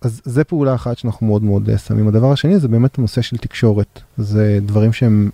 אז 0.00 0.20
זה 0.24 0.44
פעולה 0.44 0.74
אחת 0.74 0.98
שאנחנו 0.98 1.26
מאוד 1.26 1.42
מאוד 1.42 1.70
אה, 1.70 1.78
שמים. 1.78 2.08
הדבר 2.08 2.32
השני 2.32 2.58
זה 2.58 2.68
באמת 2.68 2.98
הנושא 2.98 3.22
של 3.22 3.36
תקשורת. 3.36 4.00
זה 4.18 4.58
דברים 4.66 4.92
שהם 4.92 5.30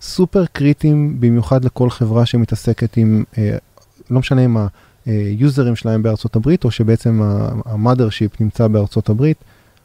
סופר 0.00 0.44
קריטיים, 0.46 1.20
במיוחד 1.20 1.64
לכל 1.64 1.90
חברה 1.90 2.26
שמתעסקת 2.26 2.96
עם, 2.96 3.24
אה, 3.38 3.56
לא 4.10 4.20
משנה 4.20 4.44
אם 4.44 4.56
היוזרים 5.06 5.76
שלהם 5.76 6.02
בארצות 6.02 6.36
הברית, 6.36 6.64
או 6.64 6.70
שבעצם 6.70 7.20
המאדר 7.64 8.10
שיפ 8.10 8.40
נמצא 8.40 8.68
בארצות 8.68 9.08
הברית, 9.08 9.36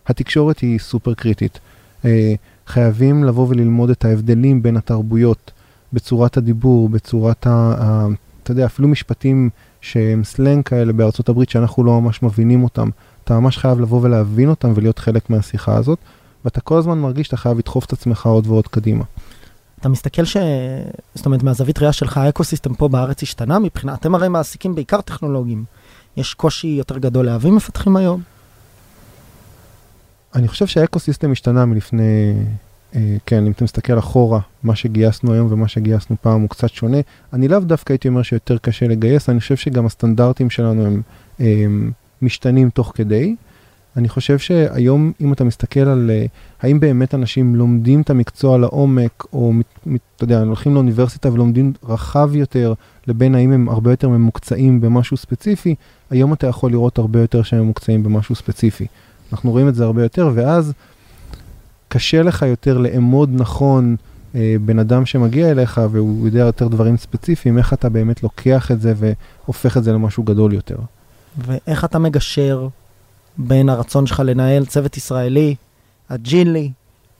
התקשורת 0.07 0.59
היא 0.59 0.79
סופר 0.79 1.13
קריטית. 1.13 1.59
אה, 2.05 2.33
חייבים 2.67 3.23
לבוא 3.23 3.47
וללמוד 3.49 3.89
את 3.89 4.05
ההבדלים 4.05 4.63
בין 4.63 4.77
התרבויות, 4.77 5.51
בצורת 5.93 6.37
הדיבור, 6.37 6.89
בצורת 6.89 7.47
ה... 7.47 7.73
ה 7.79 8.07
אתה 8.43 8.51
יודע, 8.51 8.65
אפילו 8.65 8.87
משפטים 8.87 9.49
שהם 9.81 10.23
סלנג 10.23 10.63
כאלה 10.63 10.93
בארצות 10.93 11.29
הברית 11.29 11.49
שאנחנו 11.49 11.83
לא 11.83 12.01
ממש 12.01 12.23
מבינים 12.23 12.63
אותם. 12.63 12.89
אתה 13.29 13.39
ממש 13.39 13.57
חייב 13.57 13.79
לבוא 13.79 14.01
ולהבין 14.01 14.49
אותם 14.49 14.71
ולהיות 14.75 14.99
חלק 14.99 15.29
מהשיחה 15.29 15.77
הזאת, 15.77 15.99
ואתה 16.45 16.61
כל 16.61 16.77
הזמן 16.77 16.99
מרגיש 16.99 17.27
שאתה 17.27 17.37
חייב 17.37 17.57
לדחוף 17.57 17.85
את 17.85 17.93
עצמך 17.93 18.25
עוד 18.25 18.47
ועוד 18.47 18.67
קדימה. 18.67 19.03
אתה 19.79 19.89
מסתכל 19.89 20.25
ש... 20.25 20.37
זאת 21.15 21.25
אומרת, 21.25 21.43
מהזווית 21.43 21.79
ראייה 21.79 21.93
שלך, 21.93 22.17
האקוסיסטם 22.17 22.73
פה 22.73 22.87
בארץ 22.87 23.23
השתנה 23.23 23.59
מבחינה, 23.59 23.93
אתם 23.93 24.15
הרי 24.15 24.27
מעסיקים 24.27 24.75
בעיקר 24.75 25.01
טכנולוגים. 25.01 25.63
יש 26.17 26.33
קושי 26.33 26.67
יותר 26.67 26.97
גדול 26.97 27.25
להביא 27.25 27.51
מפתחים 27.51 27.95
היום? 27.95 28.21
אני 30.35 30.47
חושב 30.47 30.67
שהאקוסיסטם 30.67 31.31
השתנה 31.31 31.65
מלפני, 31.65 32.33
אה, 32.95 33.17
כן, 33.25 33.45
אם 33.45 33.51
אתה 33.51 33.63
מסתכל 33.63 33.99
אחורה, 33.99 34.39
מה 34.63 34.75
שגייסנו 34.75 35.33
היום 35.33 35.47
ומה 35.51 35.67
שגייסנו 35.67 36.15
פעם 36.21 36.41
הוא 36.41 36.49
קצת 36.49 36.69
שונה. 36.69 36.97
אני 37.33 37.47
לאו 37.47 37.59
דווקא 37.59 37.93
הייתי 37.93 38.07
אומר 38.07 38.21
שיותר 38.21 38.57
קשה 38.57 38.87
לגייס, 38.87 39.29
אני 39.29 39.39
חושב 39.39 39.55
שגם 39.55 39.85
הסטנדרטים 39.85 40.49
שלנו 40.49 40.85
הם, 40.85 41.01
הם 41.39 41.91
משתנים 42.21 42.69
תוך 42.69 42.91
כדי. 42.95 43.35
אני 43.97 44.09
חושב 44.09 44.37
שהיום, 44.37 45.11
אם 45.21 45.33
אתה 45.33 45.43
מסתכל 45.43 45.79
על 45.79 46.11
אה, 46.13 46.25
האם 46.61 46.79
באמת 46.79 47.15
אנשים 47.15 47.55
לומדים 47.55 48.01
את 48.01 48.09
המקצוע 48.09 48.57
לעומק, 48.57 49.23
או 49.33 49.53
אתה 50.15 50.23
יודע, 50.23 50.41
הולכים 50.41 50.73
לאוניברסיטה 50.73 51.33
ולומדים 51.33 51.73
רחב 51.83 52.35
יותר, 52.35 52.73
לבין 53.07 53.35
האם 53.35 53.51
הם 53.51 53.69
הרבה 53.69 53.91
יותר 53.91 54.09
ממוקצעים 54.09 54.81
במשהו 54.81 55.17
ספציפי, 55.17 55.75
היום 56.09 56.33
אתה 56.33 56.47
יכול 56.47 56.71
לראות 56.71 56.97
הרבה 56.97 57.21
יותר 57.21 57.43
שהם 57.43 57.59
ממוקצעים 57.59 58.03
במשהו 58.03 58.35
ספציפי. 58.35 58.87
אנחנו 59.31 59.51
רואים 59.51 59.67
את 59.67 59.75
זה 59.75 59.83
הרבה 59.83 60.03
יותר, 60.03 60.31
ואז 60.33 60.73
קשה 61.87 62.23
לך 62.23 62.41
יותר 62.41 62.77
לאמוד 62.77 63.29
נכון 63.33 63.95
אה, 64.35 64.55
בן 64.65 64.79
אדם 64.79 65.05
שמגיע 65.05 65.51
אליך 65.51 65.81
והוא 65.91 66.27
יודע 66.27 66.39
יותר 66.39 66.67
דברים 66.67 66.97
ספציפיים, 66.97 67.57
איך 67.57 67.73
אתה 67.73 67.89
באמת 67.89 68.23
לוקח 68.23 68.71
את 68.71 68.81
זה 68.81 68.93
והופך 68.97 69.77
את 69.77 69.83
זה 69.83 69.93
למשהו 69.93 70.23
גדול 70.23 70.53
יותר. 70.53 70.77
ואיך 71.37 71.85
אתה 71.85 71.99
מגשר 71.99 72.67
בין 73.37 73.69
הרצון 73.69 74.07
שלך 74.07 74.21
לנהל 74.25 74.65
צוות 74.65 74.97
ישראלי, 74.97 75.55
אג'ילי, 76.07 76.71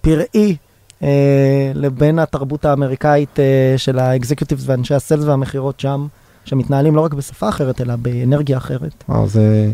פראי, 0.01 0.55
אה, 1.03 1.71
לבין 1.75 2.19
התרבות 2.19 2.65
האמריקאית 2.65 3.39
אה, 3.39 3.73
של 3.77 3.99
ה 3.99 4.05
executives 4.05 4.63
ואנשי 4.65 4.93
ה 4.93 4.98
sales 4.98 5.23
והמכירות 5.23 5.79
שם, 5.79 6.07
שמתנהלים 6.45 6.95
לא 6.95 7.01
רק 7.01 7.13
בשפה 7.13 7.49
אחרת, 7.49 7.81
אלא 7.81 7.95
באנרגיה 7.95 8.57
אחרת. 8.57 9.03
וואו, 9.09 9.27
זה, 9.27 9.71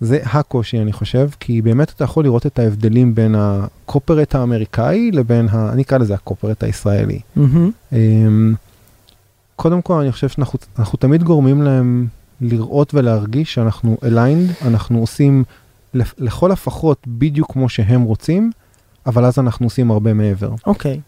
זה 0.00 0.18
הקושי 0.24 0.78
אני 0.78 0.92
חושב, 0.92 1.28
כי 1.40 1.62
באמת 1.62 1.90
אתה 1.90 2.04
יכול 2.04 2.24
לראות 2.24 2.46
את 2.46 2.58
ההבדלים 2.58 3.14
בין 3.14 3.34
ה 3.38 3.48
corporate 3.48 4.34
האמריקאי 4.34 5.10
לבין, 5.10 5.48
ה, 5.48 5.72
אני 5.72 5.82
אקרא 5.82 5.98
לזה 5.98 6.14
ה 6.14 6.19
corporate 6.19 6.62
הישראלי. 6.64 7.20
מהמם. 7.36 7.70
אמ, 7.92 8.54
קודם 9.56 9.82
כל 9.82 10.00
אני 10.00 10.12
חושב 10.12 10.28
שאנחנו 10.28 10.58
אנחנו 10.78 10.98
תמיד 10.98 11.22
גורמים 11.22 11.62
להם 11.62 12.06
לראות 12.40 12.94
ולהרגיש 12.94 13.54
שאנחנו 13.54 13.96
aligned, 14.02 14.66
אנחנו 14.66 14.98
עושים 14.98 15.44
לכל 15.94 16.52
הפחות 16.52 16.98
בדיוק 17.06 17.52
כמו 17.52 17.68
שהם 17.68 18.02
רוצים, 18.02 18.50
אבל 19.06 19.24
אז 19.24 19.38
אנחנו 19.38 19.66
עושים 19.66 19.90
הרבה 19.90 20.14
מעבר. 20.14 20.50
אוקיי. 20.66 21.00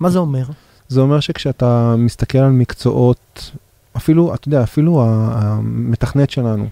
מה 0.00 0.10
זה 0.10 0.18
אומר? 0.18 0.44
זה 0.88 1.00
אומר 1.00 1.20
שכשאתה 1.20 1.94
מסתכל 1.98 2.38
על 2.38 2.50
מקצועות, 2.50 3.50
אפילו, 3.96 4.34
אתה 4.34 4.48
יודע, 4.48 4.62
אפילו 4.62 5.04
המתכנת 5.08 6.30
שלנו, 6.30 6.66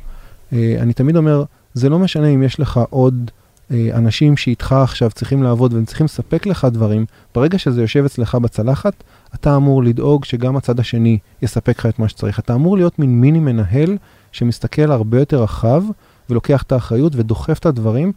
אה, 0.52 0.76
אני 0.80 0.92
תמיד 0.92 1.16
אומר, 1.16 1.44
זה 1.74 1.88
לא 1.88 1.98
משנה 1.98 2.28
אם 2.28 2.42
יש 2.42 2.60
לך 2.60 2.80
עוד 2.90 3.30
אה, 3.70 3.90
אנשים 3.94 4.36
שאיתך 4.36 4.72
עכשיו 4.72 5.10
צריכים 5.10 5.42
לעבוד 5.42 5.72
והם 5.72 5.84
צריכים 5.84 6.04
לספק 6.04 6.46
לך 6.46 6.66
דברים, 6.72 7.06
ברגע 7.34 7.58
שזה 7.58 7.80
יושב 7.80 8.04
אצלך 8.04 8.34
בצלחת, 8.34 8.94
אתה 9.34 9.56
אמור 9.56 9.82
לדאוג 9.82 10.24
שגם 10.24 10.56
הצד 10.56 10.80
השני 10.80 11.18
יספק 11.42 11.78
לך 11.78 11.86
את 11.86 11.98
מה 11.98 12.08
שצריך. 12.08 12.38
אתה 12.38 12.54
אמור 12.54 12.76
להיות 12.76 12.98
מין 12.98 13.20
מיני 13.20 13.38
מנהל 13.38 13.96
שמסתכל 14.32 14.92
הרבה 14.92 15.18
יותר 15.18 15.42
רחב 15.42 15.82
ולוקח 16.30 16.62
את 16.62 16.72
האחריות 16.72 17.12
ודוחף 17.16 17.58
את 17.58 17.66
הדברים, 17.66 18.12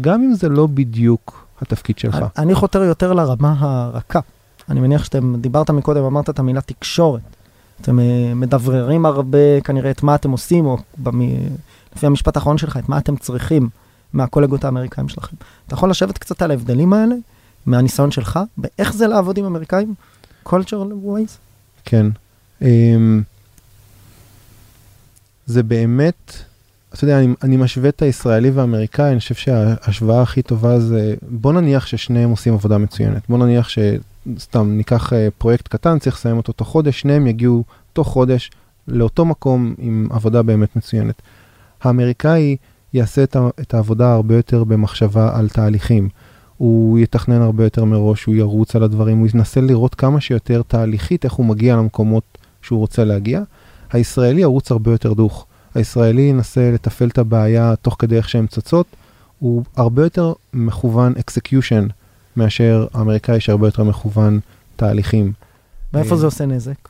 גם 0.00 0.22
אם 0.22 0.34
זה 0.34 0.48
לא 0.48 0.66
בדיוק 0.66 1.46
התפקיד 1.62 1.98
שלך. 1.98 2.24
אני 2.38 2.54
חותר 2.54 2.82
יותר 2.82 3.12
לרמה 3.12 3.54
הרכה. 3.58 4.20
אני 4.68 4.80
מניח 4.80 5.04
שאתם 5.04 5.40
דיברת 5.40 5.70
מקודם, 5.70 6.04
אמרת 6.04 6.30
את 6.30 6.38
המילה 6.38 6.60
תקשורת. 6.60 7.20
אתם 7.80 8.00
אה, 8.00 8.32
מדבררים 8.34 9.06
הרבה 9.06 9.60
כנראה 9.64 9.90
את 9.90 10.02
מה 10.02 10.14
אתם 10.14 10.30
עושים, 10.30 10.66
או 10.66 10.76
במ... 10.98 11.20
לפי 11.96 12.06
המשפט 12.06 12.36
האחרון 12.36 12.58
שלך, 12.58 12.76
את 12.76 12.88
מה 12.88 12.98
אתם 12.98 13.16
צריכים 13.16 13.68
מהקולגות 14.12 14.64
האמריקאים 14.64 15.08
שלכם. 15.08 15.36
אתה 15.66 15.74
יכול 15.74 15.90
לשבת 15.90 16.18
קצת 16.18 16.42
על 16.42 16.50
ההבדלים 16.50 16.92
האלה, 16.92 17.14
מהניסיון 17.66 18.10
שלך, 18.10 18.40
באיך 18.56 18.92
זה 18.92 19.06
לעבוד 19.06 19.38
עם 19.38 19.44
אמריקאים? 19.44 19.94
Cultural 20.48 21.06
ways? 21.06 21.30
כן. 21.84 22.06
אמ, 22.62 23.22
זה 25.46 25.62
באמת, 25.62 26.32
אתה 26.94 27.04
יודע, 27.04 27.18
אני, 27.18 27.34
אני 27.42 27.56
משווה 27.56 27.88
את 27.88 28.02
הישראלי 28.02 28.50
והאמריקאי, 28.50 29.10
אני 29.10 29.20
חושב 29.20 29.34
שההשוואה 29.34 30.22
הכי 30.22 30.42
טובה 30.42 30.80
זה, 30.80 31.14
בוא 31.22 31.52
נניח 31.52 31.86
ששניהם 31.86 32.30
עושים 32.30 32.54
עבודה 32.54 32.78
מצוינת. 32.78 33.22
בוא 33.28 33.38
נניח 33.38 33.68
שסתם 33.68 34.70
ניקח 34.76 35.12
אה, 35.12 35.28
פרויקט 35.38 35.68
קטן, 35.68 35.98
צריך 35.98 36.16
לסיים 36.16 36.36
אותו 36.36 36.52
תוך 36.52 36.68
חודש, 36.68 37.00
שניהם 37.00 37.26
יגיעו 37.26 37.64
תוך 37.92 38.08
חודש 38.08 38.50
לאותו 38.88 39.24
מקום 39.24 39.74
עם 39.78 40.08
עבודה 40.10 40.42
באמת 40.42 40.76
מצוינת. 40.76 41.22
האמריקאי 41.82 42.56
יעשה 42.94 43.22
את, 43.22 43.36
את 43.60 43.74
העבודה 43.74 44.12
הרבה 44.12 44.36
יותר 44.36 44.64
במחשבה 44.64 45.38
על 45.38 45.48
תהליכים. 45.48 46.08
הוא 46.60 46.98
יתכנן 46.98 47.42
הרבה 47.42 47.64
יותר 47.64 47.84
מראש, 47.84 48.24
הוא 48.24 48.34
ירוץ 48.34 48.76
על 48.76 48.82
הדברים, 48.82 49.18
הוא 49.18 49.28
ינסה 49.34 49.60
לראות 49.60 49.94
כמה 49.94 50.20
שיותר 50.20 50.62
תהליכית 50.68 51.24
איך 51.24 51.32
הוא 51.32 51.46
מגיע 51.46 51.76
למקומות 51.76 52.38
שהוא 52.62 52.78
רוצה 52.78 53.04
להגיע. 53.04 53.42
הישראלי 53.92 54.40
ירוץ 54.40 54.70
הרבה 54.70 54.90
יותר 54.90 55.12
דוך. 55.12 55.46
הישראלי 55.74 56.22
ינסה 56.22 56.70
לתפעל 56.74 57.08
את 57.08 57.18
הבעיה 57.18 57.74
תוך 57.82 57.96
כדי 57.98 58.16
איך 58.16 58.28
שהן 58.28 58.46
צצות, 58.46 58.86
הוא 59.38 59.64
הרבה 59.76 60.02
יותר 60.02 60.32
מכוון 60.52 61.12
execution 61.12 61.92
מאשר 62.36 62.86
האמריקאי 62.94 63.40
שהרבה 63.40 63.66
יותר 63.66 63.84
מכוון 63.84 64.40
תהליכים. 64.76 65.32
ואיפה 65.92 66.14
אה, 66.14 66.20
זה 66.20 66.26
עושה 66.26 66.46
נזק? 66.46 66.88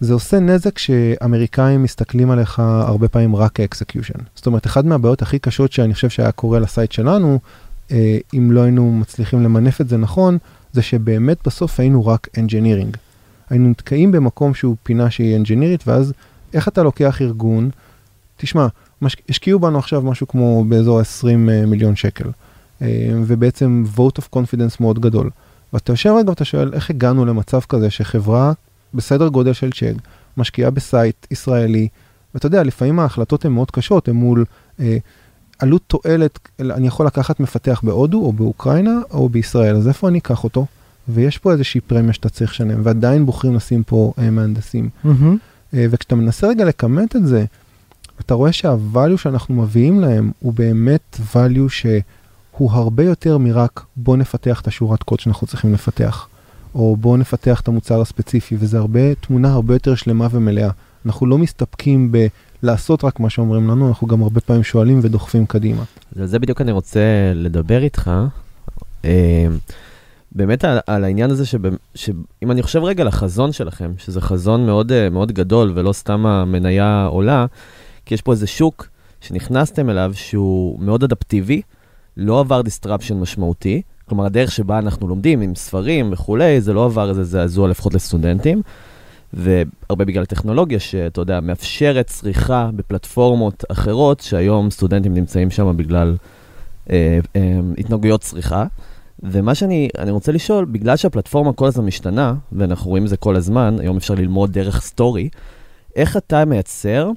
זה 0.00 0.12
עושה 0.12 0.40
נזק 0.40 0.78
שאמריקאים 0.78 1.82
מסתכלים 1.82 2.30
עליך 2.30 2.58
הרבה 2.58 3.08
פעמים 3.08 3.36
רק 3.36 3.52
כאקסקיושן. 3.52 4.18
זאת 4.34 4.46
אומרת, 4.46 4.66
אחת 4.66 4.84
מהבעיות 4.84 5.22
הכי 5.22 5.38
קשות 5.38 5.72
שאני 5.72 5.94
חושב 5.94 6.08
שהיה 6.08 6.32
קורה 6.32 6.58
לסייט 6.58 6.92
שלנו, 6.92 7.32
אה, 7.32 7.71
אם 8.34 8.50
לא 8.50 8.60
היינו 8.60 8.92
מצליחים 8.92 9.42
למנף 9.42 9.80
את 9.80 9.88
זה 9.88 9.96
נכון, 9.96 10.38
זה 10.72 10.82
שבאמת 10.82 11.38
בסוף 11.46 11.80
היינו 11.80 12.06
רק 12.06 12.28
engineering. 12.36 12.96
היינו 13.50 13.68
נתקעים 13.68 14.12
במקום 14.12 14.54
שהוא 14.54 14.76
פינה 14.82 15.10
שהיא 15.10 15.38
engineerית, 15.38 15.82
ואז 15.86 16.12
איך 16.54 16.68
אתה 16.68 16.82
לוקח 16.82 17.22
ארגון, 17.22 17.70
תשמע. 18.36 18.66
השקיעו 19.28 19.58
בנו 19.60 19.78
עכשיו 19.78 20.02
משהו 20.02 20.28
כמו 20.28 20.64
באזור 20.64 21.00
20 21.00 21.50
אה, 21.50 21.66
מיליון 21.66 21.96
שקל, 21.96 22.28
אה, 22.82 23.10
ובעצם 23.26 23.84
vote 23.96 24.20
of 24.20 24.36
confidence 24.36 24.76
מאוד 24.80 24.98
גדול. 24.98 25.30
ואתה 25.72 25.92
יושב 25.92 26.10
רגע 26.18 26.30
ואתה 26.30 26.44
שואל, 26.44 26.74
איך 26.74 26.90
הגענו 26.90 27.24
למצב 27.24 27.60
כזה 27.60 27.90
שחברה 27.90 28.52
בסדר 28.94 29.28
גודל 29.28 29.52
של 29.52 29.70
צ'ק, 29.72 29.94
משקיעה 30.36 30.70
בסייט 30.70 31.26
ישראלי, 31.30 31.88
ואתה 32.34 32.46
יודע, 32.46 32.62
לפעמים 32.62 32.98
ההחלטות 32.98 33.44
הן 33.44 33.52
מאוד 33.52 33.70
קשות, 33.70 34.08
הן 34.08 34.14
מול 34.14 34.44
אה, 34.80 34.96
עלות 35.62 35.82
תועלת, 35.86 36.38
אני 36.60 36.86
יכול 36.86 37.06
לקחת 37.06 37.40
מפתח 37.40 37.80
בהודו 37.82 38.18
או 38.18 38.32
באוקראינה 38.32 39.00
או 39.10 39.28
בישראל, 39.28 39.76
אז 39.76 39.88
איפה 39.88 40.08
אני 40.08 40.18
אקח 40.18 40.44
אותו? 40.44 40.66
ויש 41.08 41.38
פה 41.38 41.52
איזושהי 41.52 41.80
פרמיה 41.80 42.12
שאתה 42.12 42.28
צריך 42.28 42.50
לשלם, 42.50 42.80
ועדיין 42.84 43.26
בוחרים 43.26 43.54
לשים 43.54 43.82
פה 43.82 44.12
אה, 44.18 44.30
מהנדסים. 44.30 44.88
אה, 45.74 45.86
וכשאתה 45.90 46.14
מנסה 46.14 46.48
רגע 46.48 46.64
לכמת 46.64 47.16
את 47.16 47.26
זה, 47.26 47.44
אתה 48.20 48.34
רואה 48.34 48.52
שה-value 48.52 49.16
שאנחנו 49.16 49.62
מביאים 49.62 50.00
להם 50.00 50.30
הוא 50.40 50.52
באמת 50.52 51.20
value 51.34 51.68
שהוא 51.68 52.72
הרבה 52.72 53.04
יותר 53.04 53.38
מרק 53.38 53.84
בוא 53.96 54.16
נפתח 54.16 54.60
את 54.60 54.66
השורת 54.66 55.02
קוד 55.02 55.20
שאנחנו 55.20 55.46
צריכים 55.46 55.74
לפתח, 55.74 56.28
או 56.74 56.96
בוא 56.96 57.18
נפתח 57.18 57.60
את 57.60 57.68
המוצר 57.68 58.00
הספציפי, 58.00 58.56
וזה 58.58 58.78
הרבה, 58.78 59.14
תמונה 59.14 59.52
הרבה 59.52 59.74
יותר 59.74 59.94
שלמה 59.94 60.28
ומלאה. 60.30 60.70
אנחנו 61.06 61.26
לא 61.26 61.38
מסתפקים 61.38 62.12
בלעשות 62.62 63.04
רק 63.04 63.20
מה 63.20 63.30
שאומרים 63.30 63.70
לנו, 63.70 63.88
אנחנו 63.88 64.06
גם 64.06 64.22
הרבה 64.22 64.40
פעמים 64.40 64.62
שואלים 64.62 65.00
ודוחפים 65.02 65.46
קדימה. 65.46 65.82
על 66.18 66.26
זה 66.26 66.38
בדיוק 66.38 66.60
אני 66.60 66.72
רוצה 66.72 67.00
לדבר 67.34 67.82
איתך. 67.82 68.10
אה, 69.04 69.46
באמת 70.32 70.64
על, 70.64 70.78
על 70.86 71.04
העניין 71.04 71.30
הזה 71.30 71.44
שאם 71.94 72.50
אני 72.50 72.62
חושב 72.62 72.84
רגע 72.84 73.04
לחזון 73.04 73.52
שלכם, 73.52 73.92
שזה 73.98 74.20
חזון 74.20 74.66
מאוד, 74.66 74.92
אה, 74.92 75.10
מאוד 75.10 75.32
גדול 75.32 75.72
ולא 75.74 75.92
סתם 75.92 76.26
המניה 76.26 77.06
עולה, 77.10 77.46
כי 78.06 78.14
יש 78.14 78.22
פה 78.22 78.32
איזה 78.32 78.46
שוק 78.46 78.88
שנכנסתם 79.20 79.90
אליו 79.90 80.12
שהוא 80.14 80.80
מאוד 80.80 81.04
אדפטיבי, 81.04 81.62
לא 82.16 82.40
עבר 82.40 82.60
disruption 82.60 83.14
משמעותי, 83.14 83.82
כלומר 84.08 84.24
הדרך 84.24 84.52
שבה 84.52 84.78
אנחנו 84.78 85.08
לומדים 85.08 85.40
עם 85.40 85.54
ספרים 85.54 86.12
וכולי, 86.12 86.60
זה 86.60 86.72
לא 86.72 86.84
עבר 86.84 87.10
איזה 87.10 87.24
זעזוע 87.24 87.68
לפחות 87.68 87.94
לסטודנטים, 87.94 88.62
והרבה 89.32 90.04
בגלל 90.04 90.24
טכנולוגיה 90.24 90.80
שאתה 90.80 91.20
יודע, 91.20 91.40
מאפשרת 91.40 92.06
צריכה 92.06 92.70
בפלטפורמות 92.76 93.64
אחרות, 93.68 94.20
שהיום 94.20 94.70
סטודנטים 94.70 95.14
נמצאים 95.14 95.50
שם 95.50 95.76
בגלל 95.76 96.16
אה, 96.90 97.18
אה, 97.36 97.60
התנהגויות 97.78 98.20
צריכה. 98.20 98.64
ומה 99.22 99.54
שאני 99.54 99.88
אני 99.98 100.10
רוצה 100.10 100.32
לשאול, 100.32 100.64
בגלל 100.64 100.96
שהפלטפורמה 100.96 101.52
כל 101.52 101.66
הזמן 101.66 101.84
משתנה, 101.84 102.34
ואנחנו 102.52 102.90
רואים 102.90 103.04
את 103.04 103.08
זה 103.08 103.16
כל 103.16 103.36
הזמן, 103.36 103.76
היום 103.80 103.96
אפשר 103.96 104.14
ללמוד 104.14 104.52
דרך 104.52 104.80
סטורי, 104.80 105.28
איך 105.96 106.16
אתה 106.16 106.44
מייצר 106.44 107.10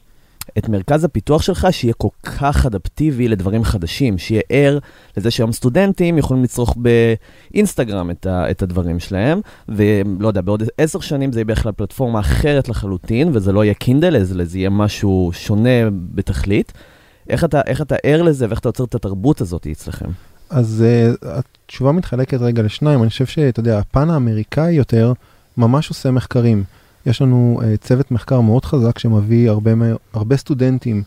את 0.57 0.69
מרכז 0.69 1.03
הפיתוח 1.03 1.41
שלך 1.41 1.67
שיהיה 1.71 1.93
כל 1.93 2.07
כך 2.23 2.65
אדפטיבי 2.65 3.27
לדברים 3.27 3.63
חדשים, 3.63 4.17
שיהיה 4.17 4.41
ער 4.49 4.79
לזה 5.17 5.31
שהיום 5.31 5.51
סטודנטים 5.51 6.17
יכולים 6.17 6.43
לצרוך 6.43 6.77
באינסטגרם 7.51 8.11
את, 8.11 8.25
ה, 8.25 8.51
את 8.51 8.61
הדברים 8.61 8.99
שלהם, 8.99 9.41
ולא 9.69 10.27
יודע, 10.27 10.41
בעוד 10.41 10.63
עשר 10.77 10.99
שנים 10.99 11.31
זה 11.31 11.39
יהיה 11.39 11.45
בכלל 11.45 11.71
פלטפורמה 11.71 12.19
אחרת 12.19 12.69
לחלוטין, 12.69 13.29
וזה 13.33 13.51
לא 13.51 13.63
יהיה 13.63 13.73
קינדל, 13.73 14.15
אלא 14.15 14.43
זה 14.43 14.57
יהיה 14.57 14.69
משהו 14.69 15.31
שונה 15.33 15.89
בתכלית. 15.91 16.73
איך 17.29 17.43
אתה, 17.43 17.61
איך 17.65 17.81
אתה 17.81 17.95
ער 18.03 18.21
לזה 18.21 18.45
ואיך 18.49 18.59
אתה 18.59 18.69
יוצר 18.69 18.83
את 18.83 18.95
התרבות 18.95 19.41
הזאת 19.41 19.67
אצלכם? 19.71 20.09
אז 20.49 20.83
uh, 21.21 21.27
התשובה 21.65 21.91
מתחלקת 21.91 22.41
רגע 22.41 22.63
לשניים, 22.63 23.01
אני 23.01 23.09
חושב 23.09 23.25
שאתה 23.25 23.59
יודע, 23.59 23.79
הפן 23.79 24.09
האמריקאי 24.09 24.73
יותר 24.73 25.13
ממש 25.57 25.89
עושה 25.89 26.11
מחקרים. 26.11 26.63
יש 27.05 27.21
לנו 27.21 27.59
uh, 27.61 27.77
צוות 27.77 28.11
מחקר 28.11 28.41
מאוד 28.41 28.65
חזק 28.65 28.99
שמביא 28.99 29.49
הרבה, 29.49 29.71
הרבה 30.13 30.37
סטודנטים 30.37 31.03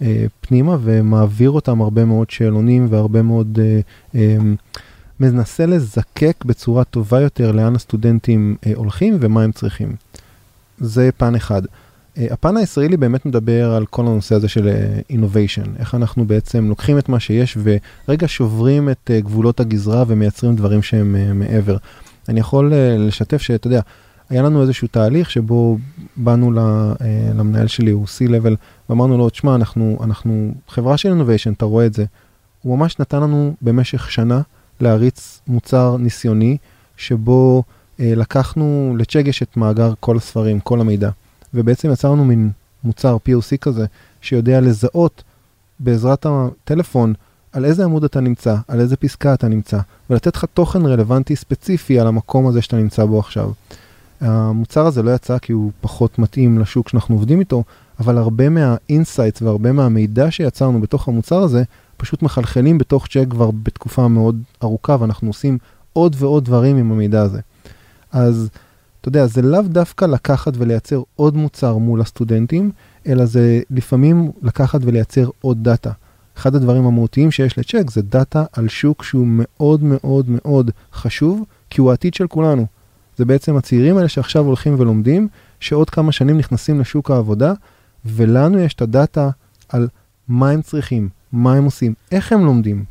uh, 0.00 0.04
פנימה 0.40 0.76
ומעביר 0.82 1.50
אותם 1.50 1.80
הרבה 1.80 2.04
מאוד 2.04 2.30
שאלונים 2.30 2.86
והרבה 2.90 3.22
מאוד 3.22 3.58
uh, 3.58 4.14
um, 4.14 4.16
מנסה 5.20 5.66
לזקק 5.66 6.44
בצורה 6.44 6.84
טובה 6.84 7.20
יותר 7.20 7.52
לאן 7.52 7.74
הסטודנטים 7.74 8.56
uh, 8.60 8.68
הולכים 8.74 9.16
ומה 9.20 9.42
הם 9.42 9.52
צריכים. 9.52 9.94
זה 10.78 11.10
פן 11.16 11.34
אחד. 11.34 11.62
Uh, 11.64 11.68
הפן 12.30 12.56
הישראלי 12.56 12.96
באמת 12.96 13.26
מדבר 13.26 13.72
על 13.72 13.86
כל 13.86 14.02
הנושא 14.06 14.34
הזה 14.34 14.48
של 14.48 14.68
uh, 14.68 15.12
innovation, 15.12 15.68
איך 15.78 15.94
אנחנו 15.94 16.24
בעצם 16.24 16.68
לוקחים 16.68 16.98
את 16.98 17.08
מה 17.08 17.20
שיש 17.20 17.58
ורגע 18.08 18.28
שוברים 18.28 18.88
את 18.90 19.10
uh, 19.10 19.24
גבולות 19.24 19.60
הגזרה 19.60 20.04
ומייצרים 20.06 20.56
דברים 20.56 20.82
שהם 20.82 21.16
uh, 21.16 21.34
מעבר. 21.34 21.76
אני 22.28 22.40
יכול 22.40 22.72
uh, 22.72 22.98
לשתף 22.98 23.42
שאתה 23.42 23.66
יודע, 23.66 23.80
היה 24.32 24.42
לנו 24.42 24.62
איזשהו 24.62 24.88
תהליך 24.88 25.30
שבו 25.30 25.78
באנו 26.16 26.50
uh, 26.50 27.04
למנהל 27.34 27.66
שלי, 27.66 27.90
הוא 27.90 28.06
C-Level, 28.06 28.54
ואמרנו 28.88 29.18
לו, 29.18 29.30
תשמע, 29.30 29.54
אנחנו, 29.54 29.98
אנחנו 30.02 30.54
חברה 30.68 30.96
של 30.96 31.20
innovation, 31.20 31.52
אתה 31.56 31.64
רואה 31.64 31.86
את 31.86 31.94
זה. 31.94 32.04
הוא 32.62 32.78
ממש 32.78 32.98
נתן 32.98 33.22
לנו 33.22 33.54
במשך 33.62 34.10
שנה 34.10 34.40
להריץ 34.80 35.40
מוצר 35.46 35.96
ניסיוני, 35.96 36.56
שבו 36.96 37.62
uh, 37.66 38.02
לקחנו 38.02 38.94
לצ'ק 38.98 39.22
יש 39.26 39.42
את 39.42 39.56
מאגר 39.56 39.92
כל 40.00 40.16
הספרים, 40.16 40.60
כל 40.60 40.80
המידע. 40.80 41.10
ובעצם 41.54 41.92
יצרנו 41.92 42.24
מין 42.24 42.50
מוצר 42.84 43.16
POC 43.28 43.56
כזה, 43.60 43.86
שיודע 44.20 44.60
לזהות 44.60 45.22
בעזרת 45.80 46.26
הטלפון 46.28 47.14
על 47.52 47.64
איזה 47.64 47.84
עמוד 47.84 48.04
אתה 48.04 48.20
נמצא, 48.20 48.56
על 48.68 48.80
איזה 48.80 48.96
פסקה 48.96 49.34
אתה 49.34 49.48
נמצא, 49.48 49.78
ולתת 50.10 50.36
לך 50.36 50.44
תוכן 50.44 50.86
רלוונטי 50.86 51.36
ספציפי 51.36 52.00
על 52.00 52.06
המקום 52.06 52.46
הזה 52.46 52.62
שאתה 52.62 52.76
נמצא 52.76 53.04
בו 53.04 53.18
עכשיו. 53.18 53.50
המוצר 54.22 54.86
הזה 54.86 55.02
לא 55.02 55.10
יצא 55.10 55.38
כי 55.38 55.52
הוא 55.52 55.70
פחות 55.80 56.18
מתאים 56.18 56.58
לשוק 56.58 56.88
שאנחנו 56.88 57.14
עובדים 57.14 57.40
איתו, 57.40 57.64
אבל 58.00 58.18
הרבה 58.18 58.48
מה 58.48 58.67
insights 58.67 59.42
והרבה 59.42 59.72
מהמידע 59.72 60.30
שיצרנו 60.30 60.80
בתוך 60.80 61.08
המוצר 61.08 61.38
הזה, 61.38 61.62
פשוט 61.96 62.22
מחלחלים 62.22 62.78
בתוך 62.78 63.06
Chegg 63.06 63.24
כבר 63.30 63.50
בתקופה 63.50 64.08
מאוד 64.08 64.42
ארוכה, 64.62 64.96
ואנחנו 65.00 65.28
עושים 65.28 65.58
עוד 65.92 66.16
ועוד 66.18 66.44
דברים 66.44 66.76
עם 66.76 66.92
המידע 66.92 67.22
הזה. 67.22 67.40
אז 68.12 68.48
אתה 69.00 69.08
יודע, 69.08 69.26
זה 69.26 69.42
לאו 69.42 69.62
דווקא 69.62 70.04
לקחת 70.04 70.52
ולייצר 70.56 71.02
עוד 71.16 71.36
מוצר 71.36 71.76
מול 71.76 72.00
הסטודנטים, 72.00 72.70
אלא 73.06 73.24
זה 73.24 73.60
לפעמים 73.70 74.30
לקחת 74.42 74.80
ולייצר 74.82 75.28
עוד 75.40 75.64
דאטה. 75.64 75.90
אחד 76.36 76.54
הדברים 76.54 76.86
המהותיים 76.86 77.30
שיש 77.30 77.58
ל 77.58 77.63
Chegg 77.63 77.90
זה 77.90 78.02
דאטה 78.02 78.44
על 78.52 78.68
שוק 78.68 79.02
שהוא 79.02 79.26
מאוד 79.28 79.82
מאוד 79.82 80.26
מאוד 80.28 80.70
חשוב, 80.92 81.44
כי 81.70 81.80
הוא 81.80 81.90
העתיד 81.90 82.14
של 82.14 82.26
כולנו. 82.26 82.66
זה 83.16 83.24
בעצם 83.24 83.56
הצעירים 83.56 83.96
האלה 83.96 84.08
שעכשיו 84.08 84.44
הולכים 84.44 84.74
ולומדים, 84.78 85.28
שעוד 85.60 85.90
כמה 85.90 86.12
שנים 86.12 86.38
נכנסים 86.38 86.80
לשוק 86.80 87.10
העבודה, 87.10 87.52
ולנו 88.04 88.58
יש 88.58 88.74
את 88.74 88.82
הדאטה 88.82 89.30
על 89.68 89.88
מה 90.28 90.50
הם 90.50 90.62
צריכים, 90.62 91.08
מה 91.32 91.54
הם 91.54 91.64
עושים, 91.64 91.94
איך 92.12 92.32
הם 92.32 92.44
לומדים. 92.44 92.84